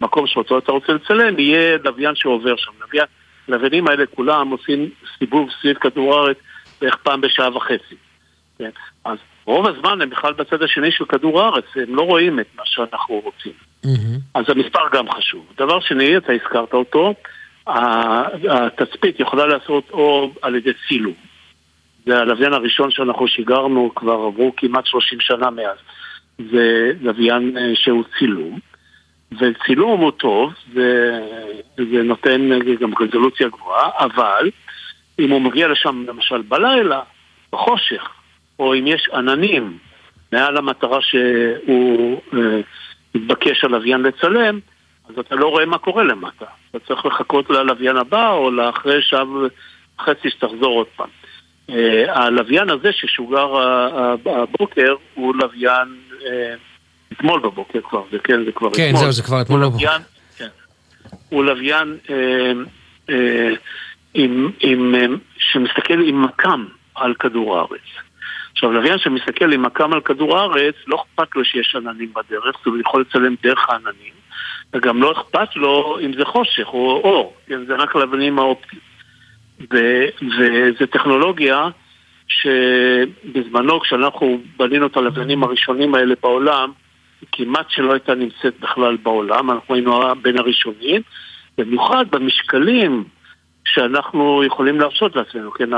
מקום 0.02 0.28
שאותו 0.28 0.58
אתה 0.58 0.72
רוצה 0.72 0.94
לצלם, 0.94 1.40
יהיה 1.40 1.78
לוויין 1.84 2.16
שעובר 2.16 2.56
שם. 2.58 2.72
לוויין, 2.82 3.06
לוויינים 3.48 3.88
האלה 3.88 4.06
כולם 4.06 4.50
עושים 4.50 4.90
סיבוב 5.18 5.50
סביב 5.62 5.78
כדור 5.78 6.16
הארץ 6.16 6.38
בערך 6.82 6.96
פעם 6.96 7.22
בשעה 7.22 7.58
וחצי. 7.58 7.96
כן? 8.58 8.70
אז 9.06 9.18
רוב 9.46 9.68
הזמן 9.68 10.02
הם 10.02 10.10
בכלל 10.10 10.34
בצד 10.34 10.64
השני 10.64 10.92
של 10.92 11.06
כדור 11.06 11.42
הארץ, 11.42 11.66
הם 11.76 11.96
לא 11.96 12.02
רואים 12.02 12.40
את 12.40 12.48
מה 12.58 12.64
שאנחנו 12.66 13.20
רוצים. 13.20 13.54
Mm-hmm. 13.86 14.20
אז 14.34 14.46
המספר 14.48 14.80
גם 14.92 15.12
חשוב. 15.12 15.46
דבר 15.58 15.80
שני, 15.80 16.18
אתה 16.18 16.34
הזכרת 16.34 16.74
אותו, 16.74 17.14
התצפית 18.48 19.20
יכולה 19.20 19.46
לעשות 19.46 19.90
או 19.92 20.32
על 20.42 20.56
ידי 20.56 20.72
צילום. 20.88 21.14
זה 22.06 22.20
הלוויין 22.20 22.54
הראשון 22.54 22.92
שאנחנו 22.92 23.28
שיגרנו, 23.28 23.92
כבר 23.96 24.14
עברו 24.14 24.54
כמעט 24.58 24.86
30 24.86 25.20
שנה 25.20 25.50
מאז. 25.50 25.78
זה 26.52 26.92
לוויין 27.02 27.58
אה, 27.58 27.76
שהוא 27.76 28.04
צילום. 28.20 28.60
וצילום 29.40 30.02
הוא 30.02 30.12
טוב, 30.12 30.54
זה, 30.74 31.20
זה 31.78 32.04
נותן 32.04 32.50
גם 32.80 32.92
רזולוציה 33.00 33.48
גבוהה, 33.48 33.90
אבל 34.00 34.50
אם 35.20 35.30
הוא 35.30 35.42
מגיע 35.42 35.68
לשם 35.68 36.06
למשל 36.08 36.42
בלילה, 36.42 37.02
בחושך, 37.54 38.10
או 38.60 38.74
אם 38.76 38.88
יש 38.88 39.10
עננים 39.14 39.78
מעל 40.32 40.58
המטרה 40.58 41.02
שהוא 41.02 42.22
אה, 42.34 42.60
מתבקש 43.16 43.64
הלוויין 43.64 44.02
לצלם, 44.02 44.60
אז 45.10 45.20
אתה 45.20 45.36
לא 45.36 45.48
רואה 45.48 45.66
מה 45.66 45.78
קורה 45.78 46.04
למטה. 46.04 46.46
אתה 46.72 46.80
צריך 46.80 47.06
לחכות 47.06 47.50
ללוויין 47.50 47.98
הבא 47.98 48.32
או 48.32 48.52
לאחרי 48.52 49.02
שעה 49.02 49.24
וחצי 49.98 50.30
שתחזור 50.30 50.78
עוד 50.78 50.88
פעם. 50.96 51.10
אה, 51.70 52.24
הלוויין 52.26 52.70
הזה 52.70 52.92
ששוגר 52.92 53.56
הבוקר 54.26 54.96
הוא 55.14 55.36
לוויין 55.36 56.00
אה, 56.26 56.54
אתמול 57.12 57.40
בבוקר 57.40 57.80
כבר, 57.82 58.04
זה 58.12 58.20
כן, 58.20 58.46
זה 58.46 58.52
כבר 58.52 58.70
כן, 58.74 58.84
אתמול. 58.84 59.00
כן, 59.00 59.04
זהו, 59.04 59.12
זה 59.12 59.24
כבר 59.24 59.42
אתמול 59.42 59.62
בבוקר. 59.66 59.88
כן. 60.38 60.48
הוא 61.30 61.44
לוויין 61.44 61.98
אה, 62.10 62.52
אה, 63.10 63.50
עם, 64.14 64.52
עם, 64.60 64.96
אה, 64.96 65.06
שמסתכל 65.38 66.02
עם 66.02 66.22
מקם 66.22 66.66
על 66.96 67.14
כדור 67.14 67.58
הארץ. 67.58 67.82
עכשיו, 68.52 68.72
לוויין 68.72 68.98
שמסתכל 68.98 69.54
עם 69.54 69.62
מקם 69.62 69.94
על 69.94 70.02
כדור 70.02 70.38
הארץ, 70.38 70.76
לא 70.88 71.04
אכפת 71.04 71.36
לו 71.36 71.46
שיש 71.46 71.76
עננים 71.76 72.14
בדרך, 72.14 72.56
הוא 72.66 72.78
יכול 72.78 73.02
לצלם 73.02 73.36
דרך 73.44 73.70
העננים, 73.70 74.14
וגם 74.74 75.02
לא 75.02 75.12
אכפת 75.12 75.56
לו 75.56 76.00
אם 76.06 76.14
זה 76.14 76.26
חושך 76.26 76.68
או 76.68 77.02
אור, 77.04 77.34
כן, 77.48 77.66
זה 77.66 77.76
רק 77.76 77.96
לוויינים 77.96 78.40
האופטיים. 78.40 78.82
וזו 79.72 80.86
טכנולוגיה 80.92 81.68
שבזמנו, 82.28 83.80
כשאנחנו 83.80 84.42
בנינו 84.58 84.88
את 84.88 84.98
הלוויינים 84.98 85.44
הראשונים 85.44 85.96
האלה 85.96 86.16
בעולם, 86.22 86.72
כמעט 87.32 87.66
שלא 87.70 87.94
הייתה 87.94 88.16
נמצאת 88.16 88.60
בכלל 88.60 88.98
בעולם, 88.98 89.52
אנחנו 89.52 89.76
היינו 89.76 90.16
בין 90.22 90.38
הראשונים, 90.38 91.02
במיוחד 91.58 92.06
במשקלים 92.12 93.04
שאנחנו 93.66 94.44
יכולים 94.44 94.80
להרשות 94.80 95.16
לעצמנו, 95.16 95.52
כן, 95.52 95.70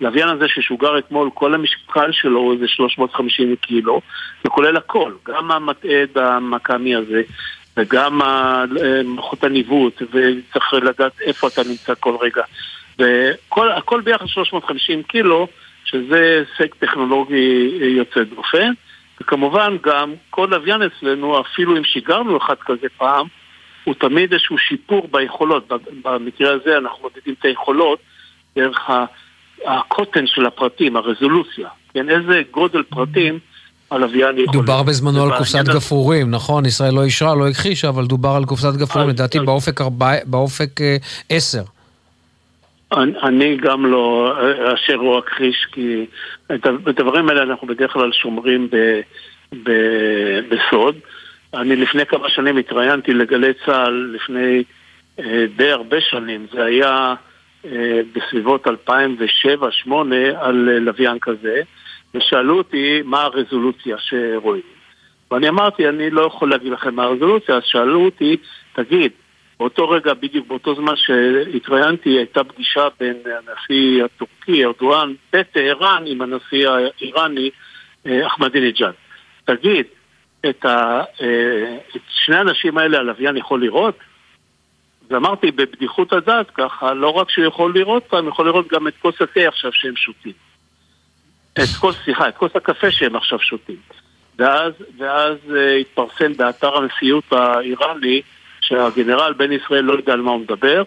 הלוויין 0.00 0.28
הזה 0.28 0.48
ששוגר 0.48 0.98
אתמול, 0.98 1.30
כל 1.34 1.54
המשקל 1.54 2.12
שלו 2.12 2.40
הוא 2.40 2.52
איזה 2.52 2.68
350 2.68 3.56
קילו, 3.56 4.00
וכולל 4.46 4.76
הכל, 4.76 5.12
גם 5.28 5.50
המטעד 5.50 6.18
המכ"מי 6.18 6.94
הזה, 6.94 7.22
וגם 7.76 8.18
מערכות 8.18 9.44
הניווט, 9.44 10.02
וצריך 10.02 10.72
לדעת 10.72 11.20
איפה 11.20 11.48
אתה 11.48 11.62
נמצא 11.68 11.92
כל 12.00 12.16
רגע. 12.20 12.42
והכל 12.98 14.00
ביחד 14.00 14.26
350 14.26 15.02
קילו, 15.02 15.48
שזה 15.84 16.44
הישג 16.60 16.74
טכנולוגי 16.74 17.70
יוצא 17.80 18.22
דופן. 18.22 18.72
וכמובן 19.22 19.76
גם 19.82 20.14
כל 20.30 20.48
לוויין 20.50 20.82
אצלנו, 20.82 21.40
אפילו 21.40 21.76
אם 21.76 21.84
שיגרנו 21.84 22.36
אחד 22.36 22.54
כזה 22.66 22.86
פעם, 22.96 23.26
הוא 23.84 23.94
תמיד 23.94 24.32
איזשהו 24.32 24.58
שיפור 24.58 25.08
ביכולות. 25.10 25.72
במקרה 26.04 26.52
הזה 26.52 26.78
אנחנו 26.78 27.02
מודדים 27.02 27.34
את 27.40 27.44
היכולות 27.44 27.98
דרך 28.56 28.90
הקוטן 29.66 30.26
של 30.26 30.46
הפרטים, 30.46 30.96
הרזולוציה. 30.96 31.68
כן, 31.94 32.10
איזה 32.10 32.42
גודל 32.50 32.82
פרטים 32.82 33.38
הלוויין 33.90 34.38
יכול... 34.38 34.52
דובר 34.52 34.82
בזמנו 34.82 35.22
על 35.22 35.38
קופסת 35.38 35.64
גפרורים, 35.64 36.30
נכון? 36.30 36.66
ישראל 36.66 36.94
לא 36.94 37.04
אישרה, 37.04 37.34
לא 37.34 37.48
הכחישה, 37.48 37.88
אבל 37.88 38.06
דובר 38.06 38.30
על 38.30 38.44
קופסת 38.44 38.74
גפרורים, 38.76 39.08
לדעתי 39.08 39.38
באופק 40.26 40.80
10. 41.28 41.62
אני 42.92 43.56
גם 43.56 43.86
לא 43.86 44.34
אשר 44.74 44.94
הוא 44.94 45.18
אכחיש, 45.18 45.66
כי 45.72 46.06
את 46.54 46.66
הדברים 46.86 47.28
האלה 47.28 47.42
אנחנו 47.42 47.66
בדרך 47.66 47.92
כלל 47.92 48.12
שומרים 48.12 48.68
ב, 48.70 49.00
ב, 49.62 49.70
בסוד. 50.48 50.96
אני 51.54 51.76
לפני 51.76 52.06
כמה 52.06 52.30
שנים 52.30 52.56
התראיינתי 52.56 53.12
לגלי 53.12 53.52
צה"ל, 53.66 54.12
לפני 54.14 54.64
אה, 55.18 55.44
די 55.56 55.70
הרבה 55.70 56.00
שנים, 56.00 56.46
זה 56.52 56.64
היה 56.64 57.14
אה, 57.64 58.00
בסביבות 58.14 58.66
2007-2008 58.66 58.70
על 60.36 60.68
אה, 60.72 60.78
לוויין 60.78 61.18
כזה, 61.18 61.60
ושאלו 62.14 62.58
אותי 62.58 63.02
מה 63.04 63.22
הרזולוציה 63.22 63.96
שרואים. 63.98 64.62
ואני 65.30 65.48
אמרתי, 65.48 65.88
אני 65.88 66.10
לא 66.10 66.22
יכול 66.22 66.50
להגיד 66.50 66.72
לכם 66.72 66.94
מה 66.94 67.02
הרזולוציה, 67.02 67.54
אז 67.56 67.62
שאלו 67.64 68.04
אותי, 68.04 68.36
תגיד, 68.72 69.12
באותו 69.60 69.90
רגע, 69.90 70.14
בדיוק 70.14 70.46
באותו 70.46 70.74
זמן 70.74 70.92
שהתראיינתי, 70.96 72.08
הייתה 72.08 72.44
פגישה 72.44 72.88
בין 73.00 73.16
הנשיא 73.24 74.04
הטורקי, 74.04 74.64
ארדואן, 74.64 75.12
בטהרן, 75.32 76.04
עם 76.06 76.22
הנשיא 76.22 76.68
האיראני, 76.68 77.50
אה, 78.06 78.26
אחמדינג'אד. 78.26 78.92
תגיד, 79.44 79.86
את, 80.50 80.64
ה, 80.64 81.02
אה, 81.22 81.78
את 81.96 82.00
שני 82.08 82.36
האנשים 82.36 82.78
האלה 82.78 82.98
הלוויין 82.98 83.36
יכול 83.36 83.62
לראות? 83.64 83.98
ואמרתי 85.10 85.50
בבדיחות 85.50 86.12
הדעת 86.12 86.50
ככה, 86.50 86.94
לא 86.94 87.08
רק 87.08 87.30
שהוא 87.30 87.44
יכול 87.44 87.72
לראות 87.74 88.04
פעם, 88.04 88.28
יכול 88.28 88.46
לראות 88.46 88.68
גם 88.72 88.88
את 88.88 88.94
כוס 89.02 89.22
התה 89.22 89.48
עכשיו 89.48 89.72
שהם 89.72 89.96
שותים. 89.96 90.32
את 91.52 91.68
כוס, 91.80 91.96
סליחה, 92.04 92.28
את 92.28 92.36
כוס 92.36 92.56
הקפה 92.56 92.90
שהם 92.90 93.16
עכשיו 93.16 93.38
שותים. 93.38 93.76
ואז, 94.38 94.72
ואז 94.98 95.36
uh, 95.48 95.80
התפרסם 95.80 96.32
באתר 96.36 96.76
הנשיאות 96.76 97.32
האיראני 97.32 98.22
שהגנרל 98.70 99.32
בן 99.32 99.52
ישראל 99.52 99.80
לא 99.80 99.92
יודע 99.92 100.12
על 100.12 100.20
מה 100.20 100.30
הוא 100.30 100.40
מדבר, 100.40 100.82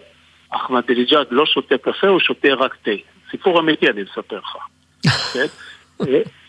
אחמדינג'אד 0.50 1.26
לא 1.30 1.46
שותה 1.46 1.74
קפה, 1.78 2.06
הוא 2.06 2.20
שותה 2.20 2.48
רק 2.58 2.74
תה. 2.82 2.90
סיפור 3.30 3.60
אמיתי 3.60 3.90
אני 3.90 4.02
מספר 4.02 4.38
לך. 4.38 4.56
כן? 5.34 5.46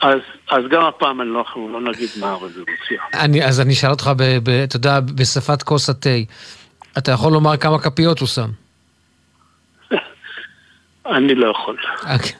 אז, 0.01 0.19
אז 0.49 0.63
גם 0.71 0.85
הפעם 0.85 1.21
אנחנו 1.21 1.69
לא, 1.69 1.81
לא 1.81 1.91
נגיד 1.91 2.09
מה 2.19 2.31
הרזולוציה. 2.31 3.01
אני, 3.13 3.45
אז 3.45 3.61
אני 3.61 3.73
אשאל 3.73 3.89
אותך, 3.89 4.11
אתה 4.63 4.75
יודע, 4.75 4.99
בשפת 4.99 5.63
כוס 5.63 5.89
התה. 5.89 6.09
אתה 6.97 7.11
יכול 7.11 7.31
לומר 7.31 7.57
כמה 7.57 7.79
כפיות 7.79 8.19
הוא 8.19 8.27
שם. 8.27 8.49
אני 11.05 11.35
לא 11.35 11.47
יכול. 11.47 11.77
אוקיי. 12.13 12.31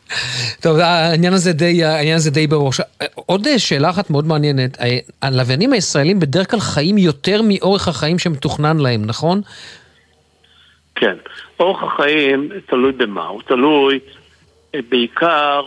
טוב, 0.61 0.77
העניין 0.79 1.33
הזה 1.33 1.53
די, 1.53 1.83
העניין 1.83 2.15
הזה 2.15 2.31
די 2.31 2.47
ברור. 2.47 2.71
עוד 3.15 3.47
שאלה 3.57 3.89
אחת 3.89 4.09
מאוד 4.09 4.25
מעניינת, 4.25 4.77
הלוויינים 5.21 5.73
הישראלים 5.73 6.19
בדרך 6.19 6.51
כלל 6.51 6.59
חיים 6.59 6.97
יותר 6.97 7.41
מאורך 7.43 7.87
החיים 7.87 8.19
שמתוכנן 8.19 8.77
להם, 8.77 9.05
נכון? 9.05 9.41
כן. 10.95 11.15
אורך 11.59 11.83
החיים 11.83 12.49
תלוי 12.65 12.91
במה? 12.91 13.27
הוא 13.27 13.41
תלוי 13.47 13.99
אה, 14.75 14.79
בעיקר, 14.89 15.61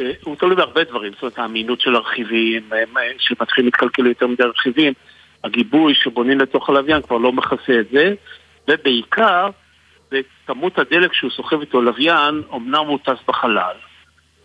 אה, 0.00 0.10
הוא 0.24 0.36
תלוי 0.36 0.56
בהרבה 0.56 0.84
דברים, 0.84 1.12
זאת 1.12 1.22
אומרת 1.22 1.38
האמינות 1.38 1.80
של 1.80 1.96
הרכיבים, 1.96 2.62
אה, 2.72 2.82
שמתחילים 3.18 3.66
להתקלקל 3.66 4.06
יותר 4.06 4.26
מדי 4.26 4.42
רכיבים, 4.42 4.92
הגיבוי 5.44 5.94
שבונים 5.94 6.40
לתוך 6.40 6.68
הלוויין 6.68 7.02
כבר 7.02 7.18
לא 7.18 7.32
מכסה 7.32 7.80
את 7.80 7.86
זה, 7.92 8.14
ובעיקר 8.68 9.50
וכמות 10.12 10.78
הדלק 10.78 11.12
שהוא 11.12 11.30
סוחב 11.30 11.60
איתו 11.60 11.82
לוויין, 11.82 12.42
אמנם 12.54 12.86
הוא 12.86 12.98
טס 13.04 13.18
בחלל, 13.28 13.76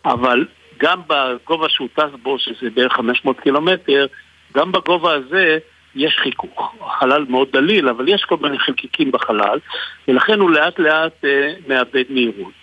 אבל 0.06 0.46
גם 0.78 1.02
בגובה 1.08 1.70
שהוא 1.70 1.88
טס 1.96 2.12
בו, 2.24 2.40
שזה 2.40 2.70
בערך 2.74 2.94
500 2.94 3.40
קילומטר, 3.40 4.06
גם 4.54 4.72
בגובה 4.72 5.14
הזה 5.14 5.58
יש 5.96 6.18
חיכוך. 6.18 6.76
החלל 6.82 7.26
מאוד 7.30 7.48
דליל, 7.52 7.90
אבל 7.90 8.10
יש 8.10 8.24
כל 8.24 8.38
מיני 8.42 8.60
חלקיקים 8.60 9.12
בחלל, 9.12 9.60
ולכן 10.08 10.40
הוא 10.40 10.50
לאט 10.52 10.80
לאט 10.80 11.26
אה, 11.26 11.54
מאבד 11.68 12.04
מהירות. 12.10 12.54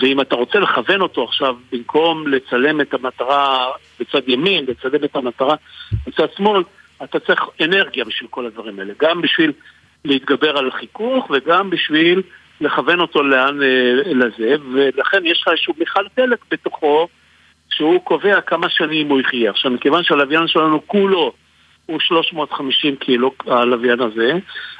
ואם 0.00 0.20
אתה 0.20 0.36
רוצה 0.36 0.58
לכוון 0.58 1.00
אותו 1.00 1.24
עכשיו, 1.24 1.56
במקום 1.72 2.26
לצלם 2.28 2.80
את 2.80 2.94
המטרה 2.94 3.70
בצד 4.00 4.28
ימין, 4.28 4.64
לצלם 4.68 5.04
את 5.04 5.16
המטרה 5.16 5.54
בצד 6.06 6.26
שמאל, 6.36 6.62
אתה 7.04 7.20
צריך 7.20 7.40
אנרגיה 7.60 8.04
בשביל 8.04 8.28
כל 8.30 8.46
הדברים 8.46 8.78
האלה. 8.78 8.92
גם 9.00 9.22
בשביל 9.22 9.52
להתגבר 10.04 10.58
על 10.58 10.68
החיכוך 10.68 11.30
וגם 11.30 11.70
בשביל 11.70 12.22
לכוון 12.62 13.00
אותו 13.00 13.22
לאן 13.22 13.62
אה, 13.62 13.92
לזה, 14.06 14.54
ולכן 14.72 15.26
יש 15.26 15.42
לך 15.42 15.48
איזשהו 15.48 15.74
מיכל 15.78 16.04
דלק 16.16 16.38
בתוכו 16.50 17.08
שהוא 17.70 18.00
קובע 18.04 18.40
כמה 18.40 18.68
שנים 18.68 19.08
הוא 19.08 19.20
יחיה. 19.20 19.50
עכשיו, 19.50 19.70
מכיוון 19.70 20.02
שהלוויין 20.02 20.46
שלנו 20.46 20.86
כולו 20.86 21.32
הוא 21.86 22.00
350 22.00 22.96
קילו, 22.96 23.34
הלוויין 23.46 24.00
הזה, 24.00 24.32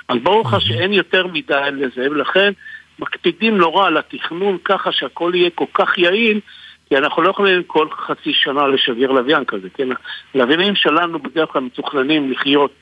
אז 0.08 0.16
ברור 0.22 0.42
לך 0.46 0.56
שאין 0.60 0.92
יותר 0.92 1.26
מדי 1.26 1.68
לזה, 1.72 2.10
ולכן 2.10 2.52
מקפידים 2.98 3.56
נורא 3.56 3.86
על 3.86 3.96
התכנון 3.96 4.58
ככה 4.64 4.92
שהכל 4.92 5.32
יהיה 5.34 5.50
כל 5.54 5.64
כך 5.74 5.98
יעיל, 5.98 6.40
כי 6.88 6.96
אנחנו 6.96 7.22
לא 7.22 7.30
יכולים 7.30 7.62
כל 7.62 7.88
חצי 7.90 8.32
שנה 8.32 8.66
לשגר 8.66 9.10
לוויין 9.10 9.44
כזה, 9.44 9.68
כן? 9.74 9.88
הלוויינים 10.34 10.74
שלנו 10.74 11.18
בדרך 11.18 11.48
כלל 11.48 11.62
מתוכננים 11.62 12.32
לחיות 12.32 12.72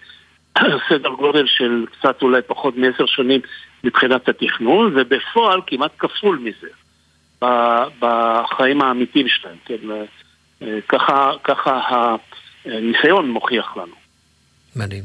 סדר 0.88 1.08
גודל 1.08 1.46
של 1.46 1.84
קצת 1.92 2.22
אולי 2.22 2.42
פחות 2.46 2.76
מעשר 2.76 3.06
שנים 3.06 3.40
מבחינת 3.84 4.28
התכנון, 4.28 4.92
ובפועל 4.96 5.60
כמעט 5.66 5.90
כפול 5.98 6.38
מזה 6.38 6.68
בחיים 8.00 8.82
האמיתיים 8.82 9.28
שלהם, 9.28 9.56
כן? 9.64 9.74
אה, 10.62 10.78
ככה, 10.88 11.30
ככה 11.44 11.80
הניסיון 12.64 13.30
מוכיח 13.30 13.76
לנו. 13.76 13.94
מדהים. 14.76 15.02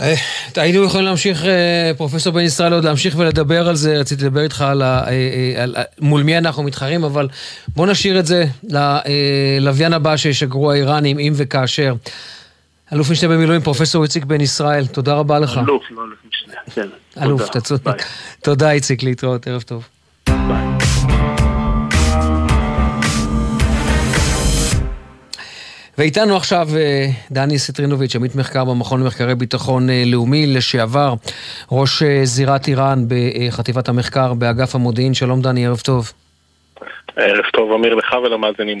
אה, 0.00 0.14
היינו 0.56 0.84
יכולים 0.84 1.06
להמשיך, 1.06 1.44
אה, 1.44 1.90
פרופסור 1.96 2.32
בן 2.32 2.40
ישראל, 2.40 2.72
עוד 2.72 2.84
להמשיך 2.84 3.14
ולדבר 3.18 3.68
על 3.68 3.74
זה, 3.74 3.96
רציתי 3.96 4.24
לדבר 4.24 4.40
איתך 4.40 4.62
על, 4.62 4.82
ה, 4.82 5.04
על 5.62 5.76
מול 6.00 6.22
מי 6.22 6.38
אנחנו 6.38 6.62
מתחרים, 6.62 7.04
אבל 7.04 7.28
בוא 7.68 7.86
נשאיר 7.86 8.18
את 8.18 8.26
זה 8.26 8.44
ללוויין 9.60 9.92
הבא 9.92 10.16
שישגרו 10.16 10.72
האיראנים, 10.72 11.18
אם 11.18 11.32
וכאשר. 11.36 11.94
אלוף 12.92 13.10
משנה 13.10 13.34
במילואים, 13.34 13.60
פרופסור 13.60 14.02
איציק 14.02 14.24
בן 14.24 14.40
ישראל, 14.40 14.86
תודה 14.86 15.14
רבה 15.14 15.38
לך. 15.38 15.58
אלוף, 15.58 15.82
לא 15.90 16.02
אלוף 16.04 16.18
משנה, 16.28 16.54
כן. 16.74 16.88
אלוף, 17.22 17.50
אתה 17.50 17.60
צודק. 17.60 18.02
תודה 18.42 18.70
איציק, 18.70 19.02
להתראות, 19.02 19.46
ערב 19.46 19.62
טוב. 19.62 19.88
ואיתנו 25.98 26.36
עכשיו 26.36 26.68
אה, 26.76 27.06
דני 27.30 27.58
סטרינוביץ', 27.58 28.16
עמית 28.16 28.34
מחקר 28.34 28.64
במכון 28.64 29.02
למחקרי 29.02 29.34
ביטחון 29.34 29.90
אה, 29.90 30.02
לאומי, 30.06 30.46
לשעבר 30.46 31.14
ראש 31.72 32.02
אה, 32.02 32.20
זירת 32.24 32.68
איראן 32.68 33.04
בחטיבת 33.08 33.88
המחקר 33.88 34.34
באגף 34.34 34.74
המודיעין. 34.74 35.14
שלום 35.14 35.42
דני, 35.42 35.66
ערב 35.66 35.80
טוב. 35.80 36.12
ערב 37.16 37.44
טוב, 37.52 37.72
אמיר, 37.72 37.94
לך 37.94 38.12
ולמאזינים. 38.24 38.78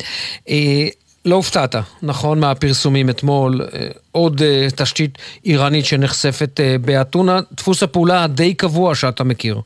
לא 1.28 1.34
הופתעת, 1.34 1.74
נכון, 2.02 2.40
מהפרסומים 2.40 3.10
אתמול, 3.10 3.60
אה, 3.60 3.88
עוד 4.12 4.42
אה, 4.42 4.66
תשתית 4.76 5.18
איראנית 5.44 5.84
שנחשפת 5.84 6.60
אה, 6.60 6.76
באתונה, 6.80 7.38
דפוס 7.52 7.82
הפעולה 7.82 8.24
הדי 8.24 8.54
קבוע 8.54 8.94
שאתה 8.94 9.24
מכיר. 9.24 9.56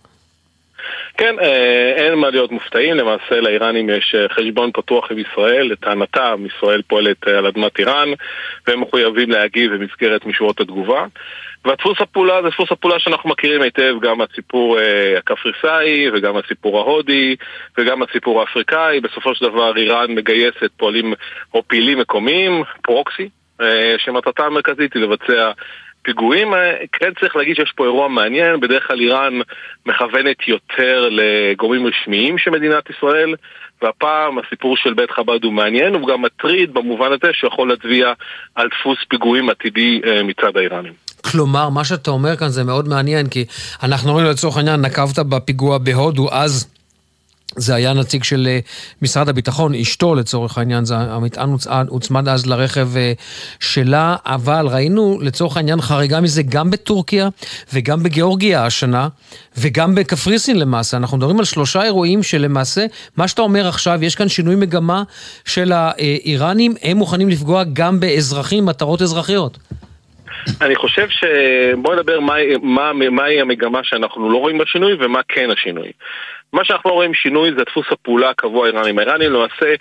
כן, 1.18 1.34
אין 1.96 2.14
מה 2.14 2.30
להיות 2.30 2.52
מופתעים, 2.52 2.96
למעשה 2.96 3.40
לאיראנים 3.40 3.90
יש 3.90 4.14
חשבון 4.36 4.70
פתוח 4.72 5.10
עם 5.10 5.18
ישראל, 5.18 5.62
לטענתם 5.72 6.44
ישראל 6.46 6.82
פועלת 6.88 7.26
על 7.26 7.46
אדמת 7.46 7.78
איראן 7.78 8.08
והם 8.66 8.80
מחויבים 8.80 9.30
להגיב 9.30 9.74
במסגרת 9.74 10.26
משורות 10.26 10.60
התגובה. 10.60 11.04
והדפוס 11.64 12.00
הפעולה 12.00 12.42
זה 12.42 12.48
דפוס 12.48 12.72
הפעולה 12.72 12.98
שאנחנו 12.98 13.30
מכירים 13.30 13.62
היטב 13.62 13.94
גם 14.00 14.18
מהסיפור 14.18 14.78
אה, 14.78 15.18
הקפריסאי 15.18 16.10
וגם 16.10 16.34
מהסיפור 16.34 16.78
ההודי 16.78 17.36
וגם 17.78 17.98
מהסיפור 17.98 18.40
האפריקאי. 18.40 19.00
בסופו 19.00 19.34
של 19.34 19.48
דבר 19.48 19.76
איראן 19.76 20.14
מגייסת 20.14 20.70
פועלים 20.76 21.14
או 21.54 21.62
פעילים 21.66 21.98
מקומיים, 21.98 22.62
פרוקסי, 22.82 23.28
אה, 23.60 23.94
שמטרתה 23.98 24.46
המרכזית 24.46 24.94
היא 24.94 25.02
לבצע 25.02 25.52
פיגועים. 26.02 26.54
אה, 26.54 26.74
כן 26.92 27.12
צריך 27.20 27.36
להגיד 27.36 27.56
שיש 27.56 27.72
פה 27.76 27.84
אירוע 27.84 28.08
מעניין, 28.08 28.60
בדרך 28.60 28.86
כלל 28.86 29.00
איראן 29.00 29.40
מכוונת 29.86 30.48
יותר 30.48 31.08
לגורמים 31.10 31.86
רשמיים 31.86 32.38
של 32.38 32.50
מדינת 32.50 32.90
ישראל 32.90 33.34
והפעם 33.82 34.38
הסיפור 34.38 34.76
של 34.76 34.94
בית 34.94 35.10
חב"ד 35.10 35.44
הוא 35.44 35.52
מעניין, 35.52 35.94
הוא 35.94 36.08
גם 36.08 36.22
מטריד 36.22 36.74
במובן 36.74 37.12
הזה 37.12 37.32
שיכול 37.32 37.68
להצביע 37.68 38.12
על 38.54 38.68
דפוס 38.68 38.98
פיגועים 39.08 39.50
עתידי 39.50 40.00
אה, 40.06 40.22
מצד 40.22 40.56
האיראנים. 40.56 40.92
כלומר, 41.22 41.68
מה 41.68 41.84
שאתה 41.84 42.10
אומר 42.10 42.36
כאן 42.36 42.48
זה 42.48 42.64
מאוד 42.64 42.88
מעניין, 42.88 43.26
כי 43.26 43.44
אנחנו 43.82 44.12
רואים 44.12 44.26
לצורך 44.26 44.56
העניין, 44.56 44.80
נקבת 44.80 45.18
בפיגוע 45.18 45.78
בהודו, 45.78 46.28
אז 46.32 46.66
זה 47.56 47.74
היה 47.74 47.92
נציג 47.92 48.24
של 48.24 48.48
אה, 48.50 48.58
משרד 49.02 49.28
הביטחון, 49.28 49.74
אשתו 49.74 50.14
לצורך 50.14 50.58
העניין, 50.58 50.84
זה 50.84 50.96
המטען 50.96 51.56
הוצמד 51.88 52.28
אז 52.28 52.46
לרכב 52.46 52.96
אה, 52.96 53.12
שלה, 53.60 54.16
אבל 54.26 54.68
ראינו 54.70 55.18
לצורך 55.20 55.56
העניין 55.56 55.80
חריגה 55.80 56.20
מזה 56.20 56.42
גם 56.42 56.70
בטורקיה 56.70 57.28
וגם 57.72 58.02
בגיאורגיה 58.02 58.66
השנה, 58.66 59.08
וגם 59.56 59.94
בקפריסין 59.94 60.58
למעשה. 60.58 60.96
אנחנו 60.96 61.16
מדברים 61.16 61.38
על 61.38 61.44
שלושה 61.44 61.82
אירועים 61.82 62.22
שלמעשה, 62.22 62.86
מה 63.16 63.28
שאתה 63.28 63.42
אומר 63.42 63.68
עכשיו, 63.68 64.04
יש 64.04 64.14
כאן 64.14 64.28
שינוי 64.28 64.56
מגמה 64.56 65.02
של 65.44 65.72
האיראנים, 65.72 66.74
הם 66.82 66.96
מוכנים 66.96 67.28
לפגוע 67.28 67.64
גם 67.72 68.00
באזרחים, 68.00 68.66
מטרות 68.66 69.02
אזרחיות. 69.02 69.58
אני 70.60 70.76
חושב 70.76 71.08
ש... 71.08 71.24
בוא 71.76 71.94
נדבר 71.94 72.20
מהי 72.20 72.56
מה, 72.62 72.92
מה 72.92 73.24
המגמה 73.26 73.80
שאנחנו 73.82 74.30
לא 74.30 74.38
רואים 74.38 74.58
בשינוי 74.58 74.96
ומה 75.00 75.20
כן 75.28 75.50
השינוי. 75.50 75.92
מה 76.52 76.64
שאנחנו 76.64 76.90
לא 76.90 76.94
רואים 76.94 77.14
שינוי 77.14 77.50
זה 77.58 77.64
דפוס 77.64 77.86
הפעולה 77.90 78.30
הקבוע 78.30 78.66
האיראנים. 78.66 78.98
האיראנים 78.98 79.32
למעשה 79.32 79.74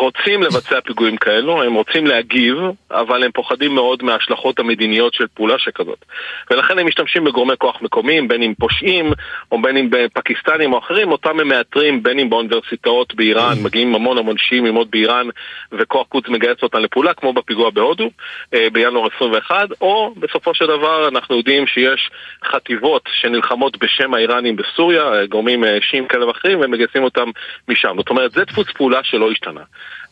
רוצים 0.00 0.42
לבצע 0.42 0.80
פיגועים 0.80 1.16
כאלו, 1.16 1.62
הם 1.62 1.74
רוצים 1.74 2.06
להגיב, 2.06 2.56
אבל 2.90 3.24
הם 3.24 3.30
פוחדים 3.32 3.74
מאוד 3.74 4.02
מההשלכות 4.02 4.58
המדיניות 4.58 5.14
של 5.14 5.26
פעולה 5.34 5.58
שכזאת. 5.58 6.04
ולכן 6.50 6.78
הם 6.78 6.86
משתמשים 6.86 7.24
בגורמי 7.24 7.54
כוח 7.58 7.82
מקומיים, 7.82 8.28
בין 8.28 8.42
אם 8.42 8.54
פושעים, 8.58 9.12
או 9.52 9.62
בין 9.62 9.76
אם 9.76 9.90
פקיסטנים 10.12 10.72
או 10.72 10.78
אחרים, 10.78 11.12
אותם 11.12 11.40
הם 11.40 11.48
מאתרים 11.48 12.02
בין 12.02 12.18
אם 12.18 12.30
באוניברסיטאות 12.30 13.14
באיראן, 13.14 13.56
mm. 13.60 13.64
מגיעים 13.64 13.94
המון 13.94 14.18
המון 14.18 14.38
שיעים 14.38 14.66
ללמוד 14.66 14.90
באיראן, 14.90 15.26
וכוח 15.72 16.06
קוץ 16.08 16.28
מגייס 16.28 16.62
אותם 16.62 16.78
לפעולה, 16.78 17.14
כמו 17.14 17.32
בפיגוע 17.32 17.70
בהודו, 17.70 18.10
אה, 18.54 18.66
בינואר 18.72 19.08
21, 19.16 19.68
או 19.80 20.14
בסופו 20.16 20.54
של 20.54 20.66
דבר 20.66 21.08
אנחנו 21.08 21.36
יודעים 21.36 21.66
שיש 21.66 22.10
חטיבות 22.44 23.02
שנלחמות 23.12 23.78
בשם 23.78 24.14
האיראנים 24.14 24.56
בסוריה, 24.56 25.26
גורמים 25.26 25.64
אה, 25.64 25.78
שיעים 25.80 26.06
כאלה 26.06 26.26
ואחרים, 26.26 26.60
והם 26.60 26.70
מגייסים 26.70 27.02
אותם 27.04 27.30
משם. 27.68 27.94
זאת 27.96 28.10
אומרת, 28.10 28.32
זה 28.32 28.44
דפוס 28.44 28.66
פעולה 28.76 29.00
שלא 29.04 29.30
השתנה. 29.30 29.62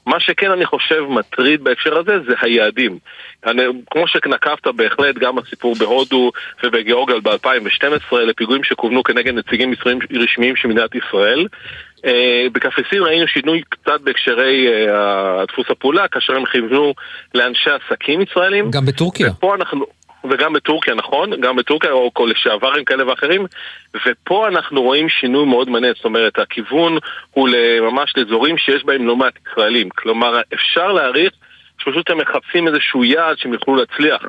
מה 0.09 0.21
שכן 0.21 0.51
אני 0.51 0.67
חושב 0.67 1.03
מטריד 1.09 1.65
בהקשר 1.65 1.99
הזה 1.99 2.13
זה 2.29 2.35
היעדים. 2.41 2.99
אני, 3.47 3.63
כמו 3.91 4.09
שנקבת 4.09 4.67
בהחלט 4.67 5.15
גם 5.15 5.39
הסיפור 5.39 5.75
בהודו 5.75 6.31
ובגיאורגל 6.65 7.21
ב-2012 7.21 8.17
לפיגועים 8.17 8.65
שכוונו 8.65 9.03
כנגד 9.03 9.35
נציגים 9.35 9.75
רשמיים 10.13 10.57
של 10.57 10.69
מדינת 10.69 10.95
ישראל. 10.95 11.47
Uh, 11.99 12.01
בקפריסין 12.53 13.03
ראינו 13.03 13.27
שינוי 13.29 13.63
קצת 13.69 14.01
בהקשרי 14.01 14.69
uh, 14.69 15.47
דפוס 15.53 15.67
הפעולה 15.71 16.09
כאשר 16.09 16.33
הם 16.37 16.45
כיוונו 16.45 16.95
לאנשי 17.35 17.71
עסקים 17.71 18.21
ישראלים. 18.21 18.71
גם 18.71 18.87
בטורקיה. 18.87 19.31
ופה 19.31 19.55
אנחנו... 19.55 19.87
וגם 20.25 20.53
בטורקיה, 20.53 20.95
נכון? 20.95 21.41
גם 21.41 21.57
בטורקיה, 21.57 21.91
או 21.91 22.11
כל 22.15 22.31
לשעברים 22.33 22.85
כאלה 22.85 23.07
ואחרים. 23.07 23.47
ופה 24.07 24.49
אנחנו 24.49 24.83
רואים 24.83 25.09
שינוי 25.09 25.47
מאוד 25.47 25.69
מעניין, 25.69 25.93
זאת 25.97 26.05
אומרת, 26.05 26.39
הכיוון 26.39 26.99
הוא 27.31 27.49
ממש 27.81 28.13
לאזורים 28.17 28.59
שיש 28.59 28.85
בהם 28.85 29.07
לא 29.07 29.17
מעט 29.17 29.35
ישראלים. 29.51 29.89
כלומר, 29.89 30.41
אפשר 30.55 30.93
להעריך 30.93 31.33
שפשוט 31.79 32.11
הם 32.11 32.19
מחפשים 32.19 32.69
איזשהו 32.69 33.05
יעד 33.05 33.39
שהם 33.39 33.53
יוכלו 33.53 33.77
להצליח. 33.77 34.23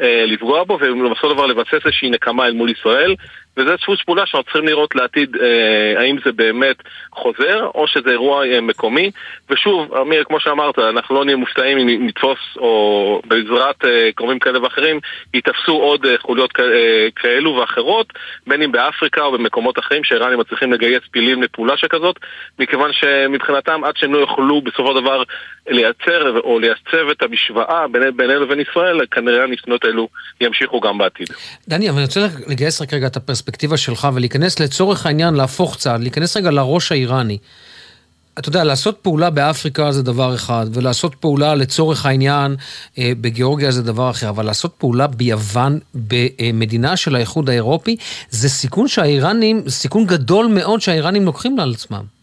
אה, 0.00 0.24
לפגוע 0.26 0.64
בו 0.64 0.78
ובסופו 0.80 1.28
של 1.28 1.34
דבר 1.34 1.46
לבסס 1.46 1.84
איזושהי 1.84 2.10
נקמה 2.10 2.46
אל 2.46 2.52
מול 2.52 2.70
ישראל 2.70 3.14
וזה 3.56 3.74
דפוס 3.82 4.02
פעולה 4.06 4.22
שאנחנו 4.26 4.42
צריכים 4.44 4.66
לראות 4.68 4.94
לעתיד 4.94 5.36
אה, 5.36 6.00
האם 6.00 6.16
זה 6.24 6.32
באמת 6.32 6.76
חוזר 7.12 7.64
או 7.74 7.84
שזה 7.88 8.10
אירוע 8.10 8.46
אה, 8.46 8.60
מקומי 8.60 9.10
ושוב, 9.50 9.94
אמיר, 9.94 10.24
כמו 10.24 10.40
שאמרת, 10.40 10.78
אנחנו 10.78 11.14
לא 11.14 11.24
נהיה 11.24 11.36
מופתעים 11.36 11.78
אם 11.78 12.06
נתפוס 12.06 12.38
או 12.56 13.22
בעזרת 13.24 13.84
אה, 13.84 14.10
קרובים 14.14 14.38
כאלה 14.38 14.62
ואחרים 14.62 15.00
ייתפסו 15.34 15.72
עוד 15.72 16.06
אה, 16.06 16.14
חוליות 16.18 16.52
כ- 16.52 16.60
אה, 16.60 17.08
כאלו 17.16 17.54
ואחרות 17.56 18.06
בין 18.46 18.62
אם 18.62 18.72
באפריקה 18.72 19.22
או 19.22 19.32
במקומות 19.32 19.78
אחרים 19.78 20.04
שהאיראנים 20.04 20.38
מצליחים 20.40 20.72
לגייס 20.72 21.02
פילים 21.10 21.42
לפעולה 21.42 21.76
שכזאת 21.76 22.16
מכיוון 22.58 22.90
שמבחינתם 22.92 23.80
עד 23.84 23.96
שהם 23.96 24.12
לא 24.14 24.18
יוכלו 24.18 24.60
בסופו 24.62 24.94
של 24.96 25.00
דבר 25.00 25.22
לייצר 25.68 26.38
או 26.40 26.58
לייצב 26.58 27.08
את 27.10 27.22
המשוואה 27.22 27.88
בין- 27.88 28.16
בינינו 28.16 28.40
לבין 28.44 28.60
ישראל 28.60 29.06
כנראה 29.10 29.44
הניסיונות 29.44 29.84
האלו 29.84 30.08
ימשיכו 30.40 30.80
גם 30.80 30.98
בעתיד. 30.98 31.26
דני, 31.68 31.88
אבל 31.88 31.96
אני 31.96 32.04
רוצה 32.06 32.20
לגייס 32.48 32.82
רק 32.82 32.92
רגע 32.94 33.06
את 33.06 33.16
הפרספקטיבה 33.16 33.45
שלך 33.76 34.08
ולהיכנס 34.14 34.60
לצורך 34.60 35.06
העניין, 35.06 35.34
להפוך 35.34 35.76
צעד, 35.76 36.00
להיכנס 36.00 36.36
רגע 36.36 36.50
לראש 36.50 36.92
האיראני. 36.92 37.38
אתה 38.38 38.48
יודע, 38.48 38.64
לעשות 38.64 38.98
פעולה 39.02 39.30
באפריקה 39.30 39.92
זה 39.92 40.02
דבר 40.02 40.34
אחד, 40.34 40.66
ולעשות 40.72 41.14
פעולה 41.14 41.54
לצורך 41.54 42.06
העניין 42.06 42.56
אה, 42.98 43.12
בגיאורגיה 43.20 43.70
זה 43.70 43.82
דבר 43.82 44.10
אחר, 44.10 44.28
אבל 44.28 44.46
לעשות 44.46 44.74
פעולה 44.78 45.06
ביוון, 45.06 45.78
במדינה 45.94 46.96
של 46.96 47.14
האיחוד 47.14 47.50
האירופי, 47.50 47.96
זה 48.30 48.48
סיכון 48.48 48.88
שהאיראנים, 48.88 49.68
סיכון 49.68 50.06
גדול 50.06 50.46
מאוד 50.46 50.80
שהאיראנים 50.80 51.24
לוקחים 51.24 51.60
על 51.60 51.72
עצמם. 51.72 52.15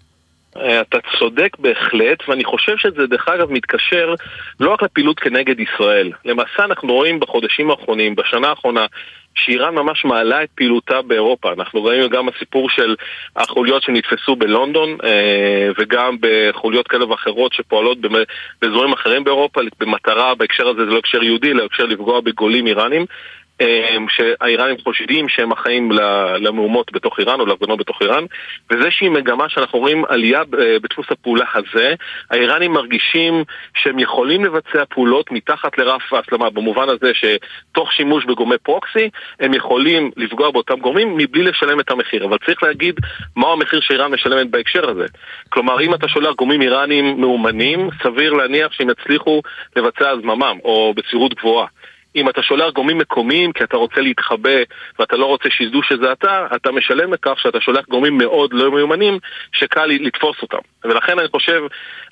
אה, 0.58 0.82
אתה 0.82 0.98
צודק 1.20 1.58
בהחלט, 1.60 2.30
ואני 2.30 2.44
חושב 2.44 2.78
שזה 2.78 3.08
דרך 3.08 3.28
אגב 3.28 3.52
מתקשר 3.52 4.16
לא 4.60 4.74
רק 4.74 4.84
לפעילות 4.84 5.20
כנגד 5.20 5.60
ישראל. 5.60 6.12
למעשה 6.26 6.66
אנחנו 6.66 6.94
רואים 6.94 7.20
בחודשים 7.20 7.72
האחרונים, 7.72 8.16
בשנה 8.16 8.48
האחרונה, 8.48 8.86
שאיראן 9.36 9.76
ממש 9.76 10.06
מעלה 10.06 10.44
את 10.44 10.50
פעילותה 10.56 11.02
באירופה. 11.02 11.54
אנחנו 11.54 11.84
ראינו 11.84 12.10
גם 12.10 12.30
הסיפור 12.30 12.70
של 12.70 12.96
החוליות 13.36 13.84
שנתפסו 13.84 14.36
בלונדון 14.36 14.98
אה, 15.04 15.70
וגם 15.80 16.18
בחוליות 16.20 16.88
כאלה 16.88 17.10
ואחרות 17.10 17.54
שפועלות 17.54 17.98
באזורים 18.62 18.94
אחרים 18.94 19.24
באירופה 19.24 19.62
במטרה, 19.80 20.36
בהקשר 20.36 20.68
הזה 20.68 20.86
זה 20.86 20.92
לא 20.92 20.98
הקשר 20.98 21.24
יהודי, 21.24 21.52
אלא 21.52 21.64
הקשר 21.64 21.86
לפגוע 21.86 22.22
בגולים 22.22 22.68
איראנים. 22.68 23.06
אה, 23.64 23.98
שהאיראנים 24.10 24.76
חושדים 24.84 25.30
שהם 25.30 25.52
אחראים 25.52 25.92
למהומות 26.40 26.92
בתוך 26.92 27.20
איראן 27.20 27.40
או 27.40 27.46
להפגנות 27.46 27.80
בתוך 27.80 28.02
איראן 28.02 28.26
וזה 28.72 28.92
שהיא 28.92 29.10
מגמה 29.10 29.50
שאנחנו 29.50 29.80
רואים 29.80 30.06
עלייה 30.06 30.42
בדפוס 30.50 31.06
הפעולה 31.10 31.46
הזה 31.54 31.94
האיראנים 32.32 32.72
מרגישים 32.72 33.44
שהם 33.76 34.00
יכולים 34.00 34.46
לבצע 34.46 34.84
פעולות 34.90 35.32
מתחת 35.32 35.78
לרף 35.78 36.14
ההסלמה 36.14 36.50
במובן 36.50 36.90
הזה 36.90 37.12
שתוך 37.14 37.94
שימוש 37.94 38.26
בגורמי 38.26 38.58
פרוקסי 38.64 39.10
הם 39.40 39.54
יכולים 39.54 40.12
לפגוע 40.18 40.52
באותם 40.52 40.80
גורמים 40.80 41.18
מבלי 41.18 41.44
לשלם 41.44 41.80
את 41.80 41.92
המחיר. 41.92 42.26
אבל 42.26 42.38
צריך 42.46 42.64
להגיד 42.64 42.96
מהו 43.36 43.54
המחיר 43.54 43.80
שאיראן 43.82 44.12
משלמת 44.12 44.50
בהקשר 44.50 44.90
הזה. 44.90 45.06
כלומר 45.50 45.82
אם 45.82 45.94
אתה 45.94 46.08
שולח 46.08 46.36
גורמים 46.36 46.62
איראנים 46.62 47.22
מאומנים 47.22 47.90
סביר 48.04 48.34
להניח 48.34 48.72
שהם 48.72 48.90
יצליחו 48.90 49.42
לבצע 49.76 50.10
הזממם 50.10 50.58
או 50.64 50.94
בסבירות 50.96 51.34
גבוהה 51.34 51.68
אם 52.16 52.30
אתה 52.30 52.42
שולח 52.42 52.74
גורמים 52.74 52.98
מקומיים 52.98 53.54
כי 53.54 53.64
אתה 53.64 53.78
רוצה 53.78 54.02
להתחבא 54.02 54.60
ואתה 55.00 55.18
לא 55.18 55.26
רוצה 55.26 55.50
שידעו 55.50 55.84
שזה 55.84 56.12
אתה, 56.12 56.48
אתה 56.56 56.72
משלם 56.72 57.14
לכך 57.14 57.40
שאתה 57.40 57.62
שולח 57.62 57.86
גורמים 57.90 58.18
מאוד 58.18 58.54
לא 58.54 58.72
מיומנים 58.72 59.20
שקל 59.52 59.86
לתפוס 59.86 60.42
אותם. 60.42 60.58
ולכן 60.84 61.20
אני 61.20 61.28
חושב, 61.28 61.62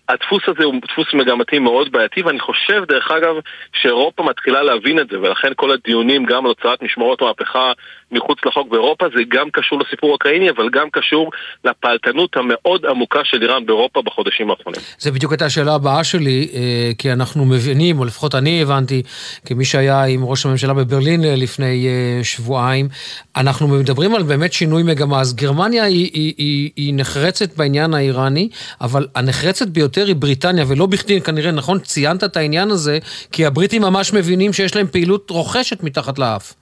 הדפוס 0.09 0.43
הזה 0.47 0.63
הוא 0.63 0.75
דפוס 0.91 1.07
מגמתי 1.13 1.59
מאוד 1.59 1.91
בעייתי, 1.91 2.21
ואני 2.21 2.39
חושב, 2.39 2.83
דרך 2.87 3.11
אגב, 3.11 3.35
שאירופה 3.81 4.23
מתחילה 4.23 4.63
להבין 4.63 4.99
את 4.99 5.07
זה, 5.11 5.19
ולכן 5.19 5.51
כל 5.55 5.71
הדיונים 5.71 6.25
גם 6.25 6.45
על 6.45 6.51
הוצאת 6.57 6.83
משמרות 6.83 7.21
מהפכה 7.21 7.71
מחוץ 8.11 8.37
לחוק 8.45 8.67
באירופה, 8.71 9.05
זה 9.15 9.21
גם 9.29 9.49
קשור 9.53 9.79
לסיפור 9.79 10.09
האוקראיני, 10.09 10.49
אבל 10.49 10.69
גם 10.69 10.87
קשור 10.91 11.31
לפעלתנות 11.65 12.37
המאוד 12.37 12.85
עמוקה 12.85 13.19
של 13.23 13.41
איראן 13.41 13.65
באירופה 13.65 14.01
בחודשים 14.01 14.49
האחרונים. 14.49 14.81
זה 14.99 15.11
בדיוק 15.11 15.31
הייתה 15.31 15.45
השאלה 15.45 15.75
הבאה 15.75 16.03
שלי, 16.03 16.47
אה, 16.53 16.91
כי 16.97 17.11
אנחנו 17.11 17.45
מבינים, 17.45 17.99
או 17.99 18.05
לפחות 18.05 18.35
אני 18.35 18.61
הבנתי, 18.61 19.03
כמי 19.45 19.65
שהיה 19.65 20.03
עם 20.03 20.23
ראש 20.23 20.45
הממשלה 20.45 20.73
בברלין 20.73 21.23
אה, 21.23 21.35
לפני 21.35 21.87
אה, 21.87 22.23
שבועיים, 22.23 22.87
אנחנו 23.35 23.67
מדברים 23.67 24.15
על 24.15 24.23
באמת 24.23 24.53
שינוי 24.53 24.83
מגמה. 24.83 25.19
אז 25.21 25.35
גרמניה 25.35 25.83
היא, 25.83 26.09
היא, 26.13 26.33
היא, 26.37 26.69
היא 26.75 26.93
נחרצת 26.95 27.57
בעניין 27.57 27.93
האיראני, 27.93 28.49
אבל 28.81 29.07
הנחרצת 29.15 29.67
ביותר 29.67 30.00
היא 30.07 30.15
בריטניה, 30.15 30.65
ולא 30.67 30.85
בכדי, 30.85 31.21
כנראה, 31.21 31.51
נכון, 31.51 31.79
ציינת 31.79 32.23
את 32.23 32.37
העניין 32.37 32.71
הזה, 32.71 32.99
כי 33.31 33.45
הבריטים 33.45 33.81
ממש 33.81 34.13
מבינים 34.13 34.53
שיש 34.53 34.75
להם 34.75 34.87
פעילות 34.91 35.29
רוכשת 35.29 35.83
מתחת 35.83 36.19
לאף. 36.19 36.53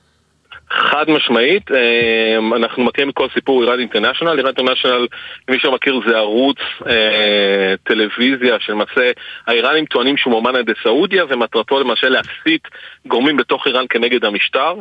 חד 0.71 1.09
משמעית, 1.09 1.71
אמ, 1.71 2.53
אנחנו 2.53 2.83
מכירים 2.83 3.09
את 3.09 3.15
כל 3.15 3.27
סיפור 3.33 3.63
איראן 3.63 3.79
אינטרנשיונל, 3.79 4.37
איראן 4.37 4.53
אינטרנשיונל, 4.57 5.07
מי 5.49 5.59
שמכיר 5.59 5.99
זה 6.07 6.17
ערוץ 6.17 6.57
אה, 6.87 7.73
טלוויזיה 7.83 8.59
שלמעשה 8.59 9.11
האיראנים 9.47 9.85
טוענים 9.85 10.17
שהוא 10.17 10.31
מאומן 10.31 10.55
על 10.55 10.61
ידי 10.61 10.71
סעודיה 10.83 11.25
ומטרתו 11.29 11.79
למעשה 11.79 12.09
להסיט 12.09 12.67
גורמים 13.05 13.37
בתוך 13.37 13.67
איראן 13.67 13.85
כנגד 13.89 14.25
המשטר. 14.25 14.73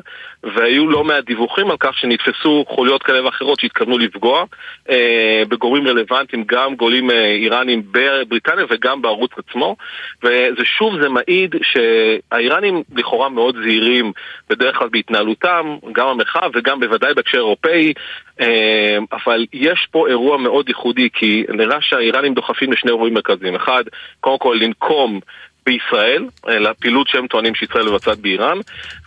והיו 0.42 0.88
לא 0.90 1.04
מעט 1.04 1.24
דיווחים 1.24 1.70
על 1.70 1.76
כך 1.80 1.98
שנתפסו 1.98 2.64
חוליות 2.68 3.02
כאלה 3.02 3.24
ואחרות 3.24 3.60
שהתכוונו 3.60 3.98
לפגוע 3.98 4.44
אה, 4.90 5.42
בגורמים 5.48 5.88
רלוונטיים, 5.88 6.44
גם 6.46 6.74
גולים 6.74 7.10
אה, 7.10 7.24
איראנים 7.24 7.82
בבריטניה 7.90 8.64
וגם 8.70 9.02
בערוץ 9.02 9.30
עצמו. 9.36 9.76
וזה 10.22 10.64
שוב, 10.64 11.02
זה 11.02 11.08
מעיד 11.08 11.54
שהאיראנים 11.62 12.82
לכאורה 12.96 13.28
מאוד 13.28 13.56
זהירים 13.62 14.12
בדרך 14.50 14.76
כלל 14.76 14.88
בהתנהלותם 14.88 15.77
גם 15.92 16.08
המרחב 16.08 16.50
וגם 16.54 16.80
בוודאי 16.80 17.14
בהקשר 17.14 17.38
אירופאי, 17.38 17.92
אה, 18.40 18.98
אבל 19.12 19.46
יש 19.52 19.88
פה 19.90 20.08
אירוע 20.08 20.36
מאוד 20.36 20.68
ייחודי, 20.68 21.08
כי 21.12 21.44
נראה 21.48 21.80
שהאיראנים 21.80 22.34
דוחפים 22.34 22.72
לשני 22.72 22.90
אירועים 22.90 23.14
מרכזיים. 23.14 23.54
אחד, 23.54 23.84
קודם 24.20 24.38
כל 24.38 24.58
לנקום 24.60 25.20
בישראל, 25.68 26.24
אה, 26.48 26.58
לפעילות 26.58 27.08
שהם 27.08 27.26
טוענים 27.26 27.54
שישראל 27.54 27.88
מבצעת 27.88 28.18
באיראן, 28.18 28.58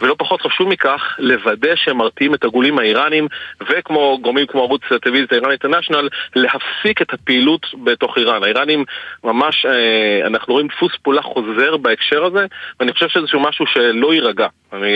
ולא 0.02 0.16
פחות 0.18 0.42
חשוב 0.42 0.68
מכך, 0.68 1.16
לוודא 1.20 1.76
שהם 1.76 1.98
מרתיעים 1.98 2.34
את 2.34 2.44
הגולים 2.44 2.80
האיראנים, 2.80 3.28
וכמו 3.70 4.20
גורמים 4.22 4.46
כמו 4.48 4.62
ערוץ 4.62 4.82
הטלוויזיה 4.92 5.38
איראן 5.38 5.52
אינטרנשיונל, 5.52 6.10
להפסיק 6.36 7.02
את 7.02 7.14
הפעילות 7.14 7.66
בתוך 7.84 8.18
איראן. 8.18 8.44
האיראנים 8.44 8.86
ממש, 9.24 9.66
אה, 9.66 10.28
אנחנו 10.28 10.54
רואים 10.54 10.68
דפוס 10.68 10.92
פעולה 11.02 11.22
חוזר 11.22 11.78
בהקשר 11.78 12.26
הזה, 12.26 12.46
ואני 12.80 12.94
חושב 12.94 13.08
שזה 13.10 13.28
משהו 13.40 13.66
שלא 13.68 14.14
יירגע. 14.14 14.48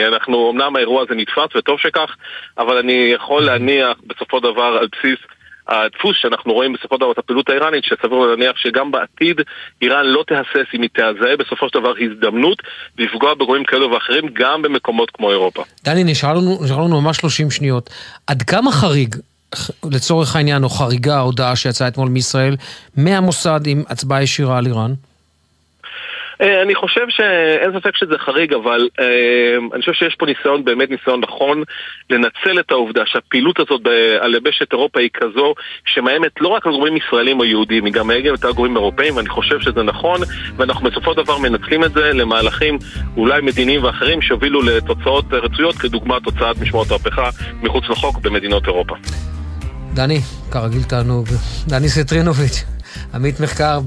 אנחנו, 0.08 0.52
אמנם 0.52 0.76
האירוע 0.76 1.02
הזה 1.02 1.16
נתפס, 1.16 1.56
וטוב 1.56 1.80
שכך, 1.80 2.16
אבל 2.58 2.78
אני 2.78 3.12
יכול 3.14 3.44
להניח 3.44 3.98
בסופו 4.08 4.40
דבר 4.40 4.78
על 4.82 4.88
בסיס 4.92 5.20
הדפוס 5.68 6.16
שאנחנו 6.22 6.54
רואים 6.54 6.74
בסופו 6.74 6.96
של 6.96 7.00
דבר 7.00 7.12
את 7.12 7.18
הפעילות 7.18 7.50
האיראנית, 7.50 7.84
שסביר 7.84 8.20
להניח 8.20 8.58
שגם 8.58 8.92
בעתיד 8.92 9.42
איראן 9.82 10.06
לא 10.06 10.24
תהסס 10.28 10.68
אם 10.74 10.82
היא 10.82 10.90
תזהה 10.94 11.38
בסופו 11.40 11.70
של 11.70 11.80
דבר 11.80 11.94
הזדמנות 12.00 12.58
לפגוע 13.00 13.34
בגורמים 13.34 13.64
כאלו 13.64 13.92
ואחרים 13.92 14.26
גם 14.34 14.62
במקומות 14.62 15.12
כמו 15.12 15.32
אירופה. 15.32 15.64
דני, 15.84 16.04
נשאר 16.04 16.34
לנו, 16.34 16.60
נשאר 16.64 16.78
לנו 16.78 17.02
ממש 17.02 17.18
30 17.18 17.52
שניות. 17.52 17.90
עד 18.28 18.44
כמה 18.44 18.72
חריג, 18.72 19.16
לצורך 19.92 20.36
העניין, 20.36 20.64
או 20.64 20.70
חריגה 20.70 21.16
ההודעה 21.16 21.56
שיצאה 21.56 21.88
אתמול 21.88 22.10
מישראל, 22.10 22.56
מהמוסד 22.98 23.62
עם 23.66 23.84
הצבעה 23.90 24.24
ישירה 24.24 24.58
על 24.58 24.66
איראן? 24.66 24.94
אה, 26.42 26.62
אני 26.62 26.76
חושב 26.76 27.06
שאין 27.10 27.80
ספק 27.80 27.96
שזה 27.96 28.18
חריג, 28.18 28.54
אבל 28.54 28.90
אה, 29.00 29.58
אני 29.74 29.80
חושב 29.80 29.94
שיש 29.94 30.16
פה 30.16 30.26
ניסיון, 30.26 30.66
באמת 30.66 30.90
ניסיון 30.90 31.22
נכון, 31.22 31.64
לנצל 32.10 32.60
את 32.60 32.72
העובדה 32.72 33.02
שהפעילות 33.06 33.60
הזאת 33.60 33.82
על 34.20 34.36
יבשת 34.36 34.72
אירופה 34.72 35.00
היא 35.00 35.10
כזו 35.14 35.54
שמאיימת 35.86 36.32
לא 36.42 36.48
רק 36.48 36.68
על 36.68 36.72
גורמים 36.72 36.98
ישראלים 36.98 37.40
או 37.40 37.46
יהודים, 37.46 37.86
היא 37.86 37.94
גם 37.94 38.08
מאיימת 38.08 38.46
על 38.46 38.52
גורמים 38.54 38.76
אירופאים, 38.78 39.16
ואני 39.16 39.30
חושב 39.30 39.60
שזה 39.60 39.84
נכון, 39.84 40.20
ואנחנו 40.58 40.90
בסופו 40.90 41.14
של 41.14 41.24
דבר 41.24 41.38
מנצלים 41.38 41.84
את 41.84 41.94
זה 41.94 42.14
למהלכים 42.14 42.78
אולי 43.18 43.42
מדיניים 43.42 43.84
ואחרים 43.84 44.22
שהובילו 44.22 44.62
לתוצאות 44.62 45.26
רצויות, 45.32 45.76
כדוגמת 45.76 46.24
תוצאת 46.24 46.62
משמעות 46.62 46.88
המהפכה 46.90 47.30
מחוץ 47.62 47.84
לחוק 47.90 48.20
במדינות 48.20 48.68
אירופה. 48.68 48.96
דני, 49.94 50.20
כרגיל 50.52 50.84
תענוג. 50.84 51.28
דני 51.68 51.90
סטרינוביץ'. 51.90 52.75
עמית 53.14 53.40
מחקר 53.40 53.80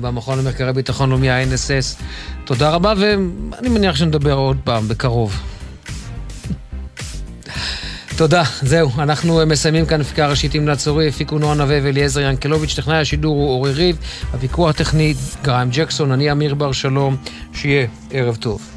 במכון 0.00 0.38
למחקרי 0.38 0.72
ביטחון 0.72 1.10
לאומי, 1.10 1.30
ה-NSS. 1.30 2.02
תודה 2.44 2.70
רבה, 2.70 2.92
ואני 2.98 3.68
מניח 3.68 3.96
שנדבר 3.96 4.32
עוד 4.34 4.56
פעם, 4.64 4.88
בקרוב. 4.88 5.40
תודה, 8.16 8.42
זהו, 8.62 8.90
אנחנו 8.98 9.46
מסיימים 9.46 9.86
כאן 9.86 10.00
הפקה 10.00 10.26
ראשית 10.28 10.54
עם 10.54 10.68
לעצורי, 10.68 11.08
הפיקו 11.08 11.38
נועה 11.38 11.54
נווה 11.54 11.78
ואליעזר 11.82 12.20
ינקלוביץ', 12.20 12.74
טכנאי 12.74 12.96
השידור 12.96 13.36
הוא 13.36 13.48
אורי 13.48 13.72
ריב, 13.72 13.98
הפיקוח 14.34 14.70
הטכני 14.70 15.14
גריים 15.42 15.68
ג'קסון, 15.72 16.12
אני 16.12 16.32
אמיר 16.32 16.54
בר 16.54 16.72
שלום, 16.72 17.16
שיהיה 17.52 17.86
ערב 18.10 18.36
טוב. 18.36 18.75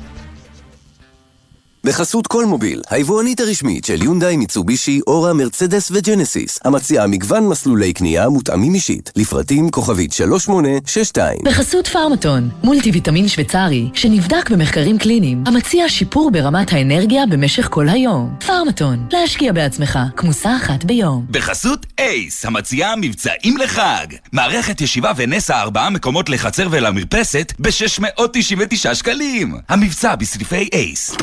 בחסות 1.89 2.27
כל 2.27 2.45
מוביל, 2.45 2.81
היבואנית 2.89 3.39
הרשמית 3.39 3.85
של 3.85 4.03
יונדאי, 4.03 4.37
מיצובישי, 4.37 4.99
אורה, 5.07 5.33
מרצדס 5.33 5.91
וג'נסיס, 5.91 6.59
המציעה 6.65 7.07
מגוון 7.07 7.47
מסלולי 7.47 7.93
קנייה 7.93 8.29
מותאמים 8.29 8.73
אישית, 8.73 9.11
לפרטים 9.15 9.69
כוכבית 9.69 10.13
3862. 10.13 11.37
בחסות 11.43 11.87
פארמטון, 11.87 12.49
מולטי 12.63 12.91
ויטמין 12.91 13.27
שוויצרי, 13.27 13.89
שנבדק 13.93 14.49
במחקרים 14.49 14.97
קליניים, 14.97 15.43
המציע 15.47 15.89
שיפור 15.89 16.31
ברמת 16.31 16.73
האנרגיה 16.73 17.25
במשך 17.25 17.67
כל 17.71 17.89
היום. 17.89 18.35
פארמטון, 18.45 19.07
להשקיע 19.11 19.51
בעצמך, 19.53 19.99
כמוסה 20.17 20.55
אחת 20.55 20.83
ביום. 20.83 21.25
בחסות 21.29 21.85
אייס, 21.99 22.45
המציעה 22.45 22.95
מבצעים 22.95 23.57
לחג. 23.57 24.07
מערכת 24.31 24.81
ישיבה 24.81 25.11
ונסה 25.15 25.61
ארבעה 25.61 25.89
מקומות 25.89 26.29
לחצר 26.29 26.67
ולמרפסת 26.71 27.53
ב-699 27.59 28.93
שקלים. 28.93 29.57
המבצע 29.69 30.15
בסניפי 30.15 30.69
אייס. 30.73 31.15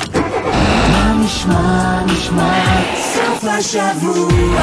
מה 0.92 1.14
נשמע, 1.24 2.00
נשמע, 2.06 2.64
סוף 2.96 3.44
השבוע, 3.44 4.60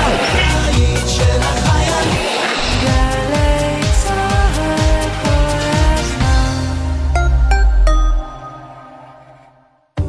היית 0.65 1.07
של 1.07 1.39
החיילים. 1.41 2.21
גלי 2.81 3.81
צהל 4.03 4.53
כל 5.23 5.29
הזמן. 5.99 6.33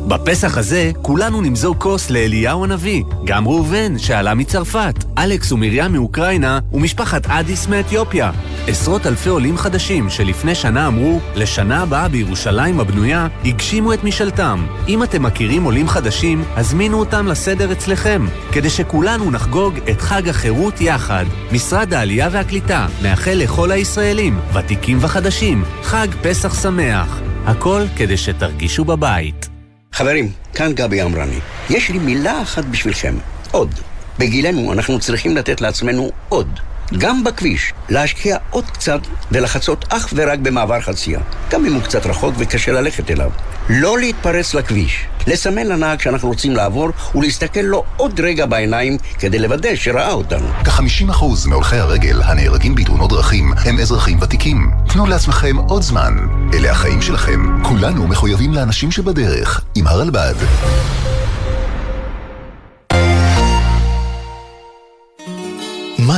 בפסח 0.08 0.58
הזה 0.58 0.90
כולנו 1.02 1.40
נמזוג 1.40 1.76
כוס 1.78 2.10
לאליהו 2.10 2.64
הנביא, 2.64 3.02
גם 3.24 3.48
ראובן 3.48 3.98
שעלה 3.98 4.34
מצרפת, 4.34 5.04
אלכס 5.18 5.52
ומרים 5.52 5.92
מאוקראינה 5.92 6.58
ומשפחת 6.72 7.26
אדיס 7.26 7.66
מאתיופיה. 7.66 8.30
עשרות 8.66 9.06
אלפי 9.06 9.28
עולים 9.28 9.56
חדשים 9.56 10.10
שלפני 10.10 10.54
שנה 10.54 10.86
אמרו, 10.86 11.20
לשנה 11.34 11.82
הבאה 11.82 12.08
בירושלים 12.08 12.80
הבנויה, 12.80 13.28
הגשימו 13.44 13.92
את 13.92 14.04
משאלתם. 14.04 14.66
אם 14.88 15.02
אתם 15.02 15.22
מכירים 15.22 15.64
עולים 15.64 15.88
חדשים, 15.88 16.44
הזמינו 16.56 16.98
אותם 16.98 17.26
לסדר 17.26 17.72
אצלכם, 17.72 18.26
כדי 18.52 18.70
שכולנו 18.70 19.30
נחגוג 19.30 19.78
את 19.90 20.00
חג 20.00 20.28
החירות 20.28 20.80
יחד. 20.80 21.24
משרד 21.52 21.94
העלייה 21.94 22.28
והקליטה 22.32 22.86
מאחל 23.02 23.34
לכל 23.34 23.70
הישראלים, 23.70 24.38
ותיקים 24.54 24.98
וחדשים, 25.00 25.64
חג 25.82 26.08
פסח 26.22 26.62
שמח. 26.62 27.20
הכל 27.46 27.82
כדי 27.96 28.16
שתרגישו 28.16 28.84
בבית. 28.84 29.48
חברים, 29.92 30.30
כאן 30.54 30.72
גבי 30.72 31.02
אמרני. 31.02 31.38
יש 31.70 31.90
לי 31.90 31.98
מילה 31.98 32.42
אחת 32.42 32.64
בשבילכם, 32.64 33.14
עוד. 33.50 33.74
בגילנו 34.18 34.72
אנחנו 34.72 34.98
צריכים 34.98 35.36
לתת 35.36 35.60
לעצמנו 35.60 36.10
עוד. 36.28 36.60
גם 36.98 37.24
בכביש, 37.24 37.72
להשקיע 37.88 38.36
עוד 38.50 38.64
קצת 38.70 39.00
ולחצות 39.32 39.84
אך 39.88 40.12
ורק 40.16 40.38
במעבר 40.38 40.80
חצייה. 40.80 41.20
גם 41.50 41.66
אם 41.66 41.74
הוא 41.74 41.82
קצת 41.82 42.06
רחוק 42.06 42.34
וקשה 42.38 42.72
ללכת 42.72 43.10
אליו. 43.10 43.30
לא 43.68 43.98
להתפרץ 43.98 44.54
לכביש. 44.54 45.06
לסמן 45.26 45.66
לנהג 45.66 46.00
שאנחנו 46.00 46.28
רוצים 46.28 46.56
לעבור 46.56 46.88
ולהסתכל 47.14 47.60
לו 47.60 47.84
עוד 47.96 48.20
רגע 48.20 48.46
בעיניים 48.46 48.96
כדי 49.18 49.38
לוודא 49.38 49.76
שראה 49.76 50.12
אותנו. 50.12 50.48
כ-50% 50.64 51.24
מהולכי 51.48 51.76
הרגל 51.76 52.22
הנהרגים 52.22 52.74
בתאונות 52.74 53.10
דרכים 53.10 53.52
הם 53.64 53.78
אזרחים 53.78 54.18
ותיקים. 54.22 54.70
תנו 54.88 55.06
לעצמכם 55.06 55.56
עוד 55.56 55.82
זמן. 55.82 56.14
אלה 56.54 56.70
החיים 56.70 57.02
שלכם. 57.02 57.62
כולנו 57.62 58.08
מחויבים 58.08 58.52
לאנשים 58.52 58.90
שבדרך. 58.90 59.60
עם 59.74 59.86
הרלב"ד. 59.86 60.34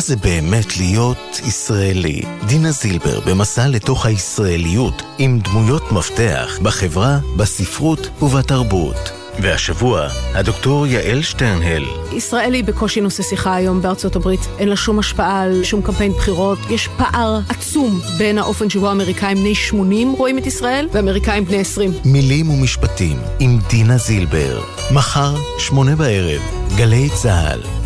זה 0.07 0.17
באמת 0.17 0.77
להיות 0.77 1.41
ישראלי? 1.47 2.23
דינה 2.47 2.71
זילבר 2.71 3.21
במסע 3.21 3.69
לתוך 3.69 4.07
הישראליות 4.07 5.03
עם 5.19 5.39
דמויות 5.39 5.93
מפתח 5.93 6.59
בחברה, 6.63 7.19
בספרות 7.37 8.09
ובתרבות. 8.23 9.11
והשבוע, 9.41 10.09
הדוקטור 10.35 10.87
יעל 10.87 11.23
שטרנהל. 11.23 11.85
ישראל 12.13 12.55
היא 12.55 12.65
בקושי 12.65 13.01
נושא 13.01 13.23
שיחה 13.23 13.55
היום 13.55 13.83
בארצות 13.83 14.17
הברית. 14.17 14.41
אין 14.59 14.69
לה 14.69 14.77
שום 14.77 14.99
השפעה 14.99 15.43
על 15.43 15.65
שום 15.65 15.83
קמפיין 15.83 16.13
בחירות. 16.13 16.59
יש 16.71 16.89
פער 16.97 17.41
עצום 17.49 18.01
בין 18.19 18.39
האופן 18.39 18.71
שבו 18.71 18.89
האמריקאים 18.89 19.37
בני 19.37 19.55
80 19.55 20.13
רואים 20.13 20.39
את 20.39 20.47
ישראל, 20.47 20.89
ואמריקאים 20.93 21.45
בני 21.45 21.61
20. 21.61 21.93
מילים 22.05 22.51
ומשפטים 22.51 23.19
עם 23.41 23.59
דינה 23.69 23.99
זילבר. 23.99 24.61
מחר, 24.95 25.35
שמונה 25.59 25.97
בערב, 25.97 26.43
גלי 26.77 27.09
צה"ל. 27.15 27.86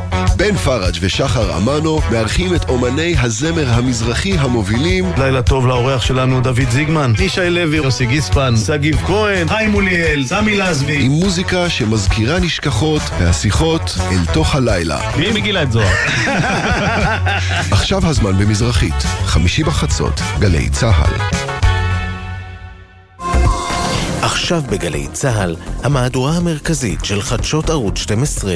בן 0.41 0.57
פראג' 0.57 0.95
ושחר 1.01 1.57
אמנו 1.57 2.01
מארחים 2.11 2.55
את 2.55 2.69
אומני 2.69 3.15
הזמר 3.19 3.69
המזרחי 3.69 4.37
המובילים. 4.37 5.11
לילה 5.17 5.41
טוב 5.41 5.67
לאורח 5.67 6.01
שלנו 6.01 6.41
דוד 6.41 6.69
זיגמן, 6.69 7.13
ישי 7.19 7.49
לוי, 7.49 7.77
יוסי 7.77 8.05
גיספן, 8.05 8.53
שגיב 8.65 8.97
כהן, 9.07 9.47
חיים 9.47 9.71
מוליאל, 9.71 10.23
סמי 10.25 10.57
לזבי. 10.57 11.05
עם 11.05 11.11
מוזיקה 11.11 11.69
שמזכירה 11.69 12.39
נשכחות 12.39 13.01
והשיחות 13.19 13.97
אל 14.11 14.33
תוך 14.33 14.55
הלילה. 14.55 15.11
מי 15.17 15.31
מגילה 15.31 15.63
את 15.63 15.71
זוהר? 15.71 15.93
עכשיו 17.77 18.07
הזמן 18.07 18.37
במזרחית, 18.37 19.03
חמישי 19.25 19.63
בחצות, 19.63 20.21
גלי 20.39 20.69
צה"ל. 20.69 21.13
עכשיו 24.21 24.61
בגלי 24.69 25.07
צה"ל, 25.13 25.55
המהדורה 25.83 26.37
המרכזית 26.37 27.05
של 27.05 27.21
חדשות 27.21 27.69
ערוץ 27.69 27.97
12. 27.97 28.53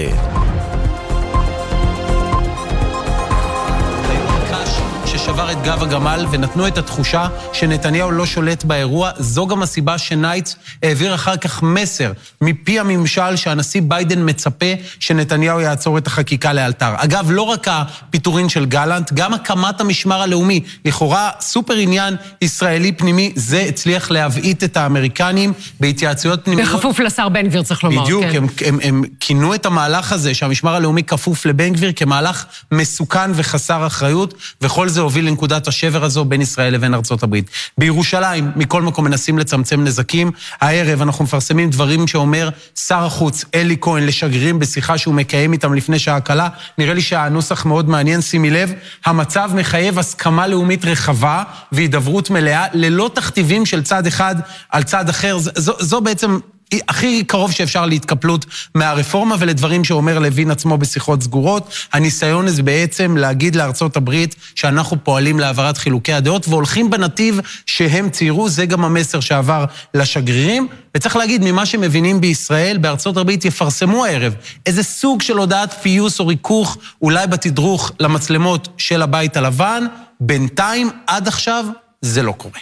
שבר 5.25 5.51
את 5.51 5.61
גב 5.63 5.83
הגמל 5.83 6.25
ונתנו 6.31 6.67
את 6.67 6.77
התחושה 6.77 7.27
שנתניהו 7.53 8.11
לא 8.11 8.25
שולט 8.25 8.63
באירוע. 8.63 9.11
זו 9.17 9.47
גם 9.47 9.61
הסיבה 9.63 9.97
שניידס 9.97 10.55
העביר 10.83 11.15
אחר 11.15 11.37
כך 11.37 11.63
מסר 11.63 12.11
מפי 12.41 12.79
הממשל 12.79 13.35
שהנשיא 13.35 13.81
ביידן 13.81 14.29
מצפה 14.29 14.65
שנתניהו 14.99 15.59
יעצור 15.59 15.97
את 15.97 16.07
החקיקה 16.07 16.53
לאלתר. 16.53 16.93
אגב, 16.97 17.27
לא 17.31 17.41
רק 17.41 17.67
הפיטורין 17.67 18.49
של 18.49 18.65
גלנט, 18.65 19.13
גם 19.13 19.33
הקמת 19.33 19.81
המשמר 19.81 20.21
הלאומי, 20.21 20.59
לכאורה 20.85 21.29
סופר 21.41 21.73
עניין 21.73 22.15
ישראלי 22.41 22.91
פנימי, 22.91 23.31
זה 23.35 23.61
הצליח 23.61 24.11
להבעיט 24.11 24.63
את 24.63 24.77
האמריקנים 24.77 25.53
בהתייעצויות 25.79 26.45
פנימיות. 26.45 26.69
בכפוף 26.69 26.99
לשר 26.99 27.29
בן 27.29 27.47
גביר, 27.47 27.63
צריך 27.63 27.83
לומר. 27.83 28.03
בדיוק, 28.03 28.23
כן. 28.23 28.37
הם, 28.37 28.47
הם, 28.65 28.79
הם 28.83 29.03
כינו 29.19 29.55
את 29.55 29.65
המהלך 29.65 30.11
הזה, 30.11 30.33
שהמשמר 30.33 30.75
הלאומי 30.75 31.03
כפוף 31.03 31.45
לבן 31.45 31.73
גביר, 31.73 31.91
כמהלך 31.95 32.45
מסוכן 32.71 33.31
וחסר 33.33 33.87
אחריות, 33.87 34.33
וכל 34.61 34.89
זה 34.89 35.01
הוביל 35.15 35.27
לנקודת 35.29 35.67
השבר 35.67 36.03
הזו 36.03 36.25
בין 36.25 36.41
ישראל 36.41 36.73
לבין 36.73 36.93
ארצות 36.93 37.23
הברית. 37.23 37.49
בירושלים, 37.77 38.51
מכל 38.55 38.81
מקום 38.81 39.05
מנסים 39.05 39.39
לצמצם 39.39 39.83
נזקים. 39.83 40.31
הערב 40.61 41.01
אנחנו 41.01 41.23
מפרסמים 41.25 41.69
דברים 41.69 42.07
שאומר 42.07 42.49
שר 42.75 43.05
החוץ 43.05 43.45
אלי 43.55 43.77
כהן 43.81 44.05
לשגרירים 44.05 44.59
בשיחה 44.59 44.97
שהוא 44.97 45.13
מקיים 45.13 45.53
איתם 45.53 45.73
לפני 45.73 45.99
שעה 45.99 46.19
קלה. 46.19 46.49
נראה 46.77 46.93
לי 46.93 47.01
שהנוסח 47.01 47.65
מאוד 47.65 47.89
מעניין, 47.89 48.21
שימי 48.21 48.49
לב. 48.49 48.73
המצב 49.05 49.51
מחייב 49.55 49.99
הסכמה 49.99 50.47
לאומית 50.47 50.85
רחבה 50.85 51.43
והידברות 51.71 52.29
מלאה, 52.29 52.65
ללא 52.73 53.09
תכתיבים 53.13 53.65
של 53.65 53.83
צד 53.83 54.07
אחד 54.07 54.35
על 54.69 54.83
צד 54.83 55.09
אחר. 55.09 55.37
זו, 55.37 55.73
זו 55.79 56.01
בעצם 56.01 56.39
הכי 56.87 57.23
קרוב 57.23 57.51
שאפשר 57.51 57.85
להתקפלות 57.85 58.45
מהרפורמה 58.75 59.35
ולדברים 59.39 59.83
שאומר 59.83 60.19
לוין 60.19 60.51
עצמו 60.51 60.77
בשיחות 60.77 61.23
סגורות. 61.23 61.73
הניסיון 61.93 62.47
הזה 62.47 62.63
בעצם 62.63 63.17
להגיד 63.17 63.55
לארצות 63.55 63.97
הברית 63.97 64.35
שאנחנו 64.55 65.03
פועלים 65.03 65.39
להעברת 65.39 65.77
חילוקי 65.77 66.13
הדעות 66.13 66.47
והולכים 66.47 66.89
בנתיב 66.89 67.39
שהם 67.65 68.09
ציירו, 68.09 68.49
זה 68.49 68.65
גם 68.65 68.85
המסר 68.85 69.19
שעבר 69.19 69.65
לשגרירים. 69.93 70.67
וצריך 70.95 71.15
להגיד, 71.15 71.43
ממה 71.43 71.65
שמבינים 71.65 72.21
בישראל, 72.21 72.77
בארצות 72.77 73.17
הברית 73.17 73.45
יפרסמו 73.45 74.05
הערב 74.05 74.33
איזה 74.65 74.83
סוג 74.83 75.21
של 75.21 75.37
הודעת 75.37 75.73
פיוס 75.81 76.19
או 76.19 76.27
ריכוך, 76.27 76.77
אולי 77.01 77.27
בתדרוך 77.27 77.91
למצלמות 77.99 78.67
של 78.77 79.01
הבית 79.01 79.37
הלבן. 79.37 79.85
בינתיים, 80.19 80.89
עד 81.07 81.27
עכשיו, 81.27 81.65
זה 82.01 82.23
לא 82.23 82.31
קורה. 82.31 82.59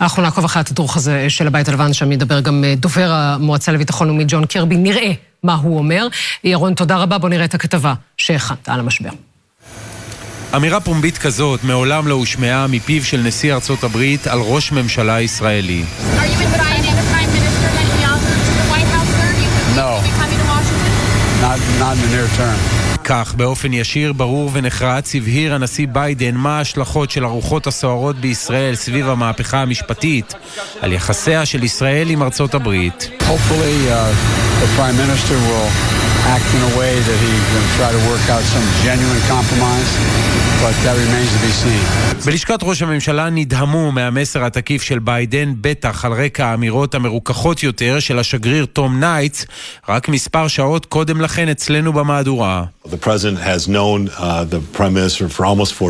אנחנו 0.00 0.22
נעקוב 0.22 0.44
אחרי 0.44 0.60
התדרוך 0.60 0.96
הזה 0.96 1.30
של 1.30 1.46
הבית 1.46 1.68
הלבן, 1.68 1.92
שם 1.92 2.12
ידבר 2.12 2.40
גם 2.40 2.64
דובר 2.76 3.10
המועצה 3.12 3.72
לביטחון 3.72 4.06
לאומי 4.08 4.24
ג'ון 4.28 4.46
קרבי. 4.46 4.76
נראה 4.76 5.12
מה 5.42 5.54
הוא 5.54 5.78
אומר. 5.78 6.06
ירון, 6.44 6.74
תודה 6.74 6.96
רבה. 6.96 7.18
בוא 7.18 7.28
נראה 7.28 7.44
את 7.44 7.54
הכתבה 7.54 7.94
שהכנת 8.16 8.68
על 8.68 8.80
המשבר. 8.80 9.10
אמירה 10.56 10.80
פומבית 10.80 11.18
כזאת 11.18 11.64
מעולם 11.64 12.06
לא 12.06 12.14
הושמעה 12.14 12.66
מפיו 12.66 13.04
של 13.04 13.20
נשיא 13.20 13.54
ארצות 13.54 13.84
הברית 13.84 14.26
על 14.26 14.38
ראש 14.40 14.72
ממשלה 14.72 15.20
ישראלי. 15.20 15.84
No. 19.76 20.00
Not, 21.42 21.58
not 21.80 21.96
in 21.96 22.02
the 22.02 22.08
near 22.14 22.28
term. 22.36 22.79
כך, 23.04 23.34
באופן 23.34 23.72
ישיר, 23.72 24.12
ברור 24.12 24.50
ונחרץ, 24.52 25.14
הבהיר 25.14 25.54
הנשיא 25.54 25.86
ביידן 25.92 26.34
מה 26.34 26.58
ההשלכות 26.58 27.10
של 27.10 27.24
הרוחות 27.24 27.66
הסוערות 27.66 28.16
בישראל 28.16 28.74
סביב 28.74 29.08
המהפכה 29.08 29.62
המשפטית 29.62 30.34
על 30.80 30.92
יחסיה 30.92 31.46
של 31.46 31.64
ישראל 31.64 32.10
עם 32.10 32.22
ארצות 32.22 32.54
הברית. 32.54 33.10
Hopefully, 33.20 33.90
uh, 33.90 33.94
act 36.34 36.48
in 36.56 36.62
a 36.70 36.72
way 36.78 36.92
that 37.08 37.18
he's 37.24 37.44
going 37.52 37.66
to 37.68 37.74
try 37.80 37.90
to 37.96 38.02
work 38.10 38.24
out 38.34 38.44
some 38.54 38.66
genuine 38.84 39.22
compromise, 39.34 39.90
but 40.62 40.74
that 40.84 40.96
remains 41.04 41.30
to 41.36 41.40
be 41.46 41.52
seen. 41.62 41.84
בלשכת 42.24 42.58
ראש 42.62 42.82
הממשלה 42.82 43.30
נדהמו 43.30 43.92
מהמסר 43.92 44.44
התקיף 44.44 44.82
של 44.82 44.98
ביידן, 44.98 45.54
בטח 45.60 46.04
על 46.04 46.12
רקע 46.12 46.46
האמירות 46.46 46.94
המרוככות 46.94 47.62
יותר 47.62 48.00
של 48.00 48.18
השגריר 48.18 48.66
תום 48.66 49.00
ניידס, 49.00 49.46
רק 49.88 50.08
מספר 50.08 50.48
שעות 50.48 50.86
קודם 50.86 51.20
לכן 51.20 51.48
אצלנו 51.48 51.92
במהדורה. 51.92 52.64
The 52.84 52.96
president 52.96 53.38
has 53.38 53.68
known 53.68 54.08
uh, 54.08 54.44
the 54.44 54.60
prime 54.76 54.94
minister 54.94 55.28
for 55.28 55.44
almost 55.44 55.72
40 55.72 55.88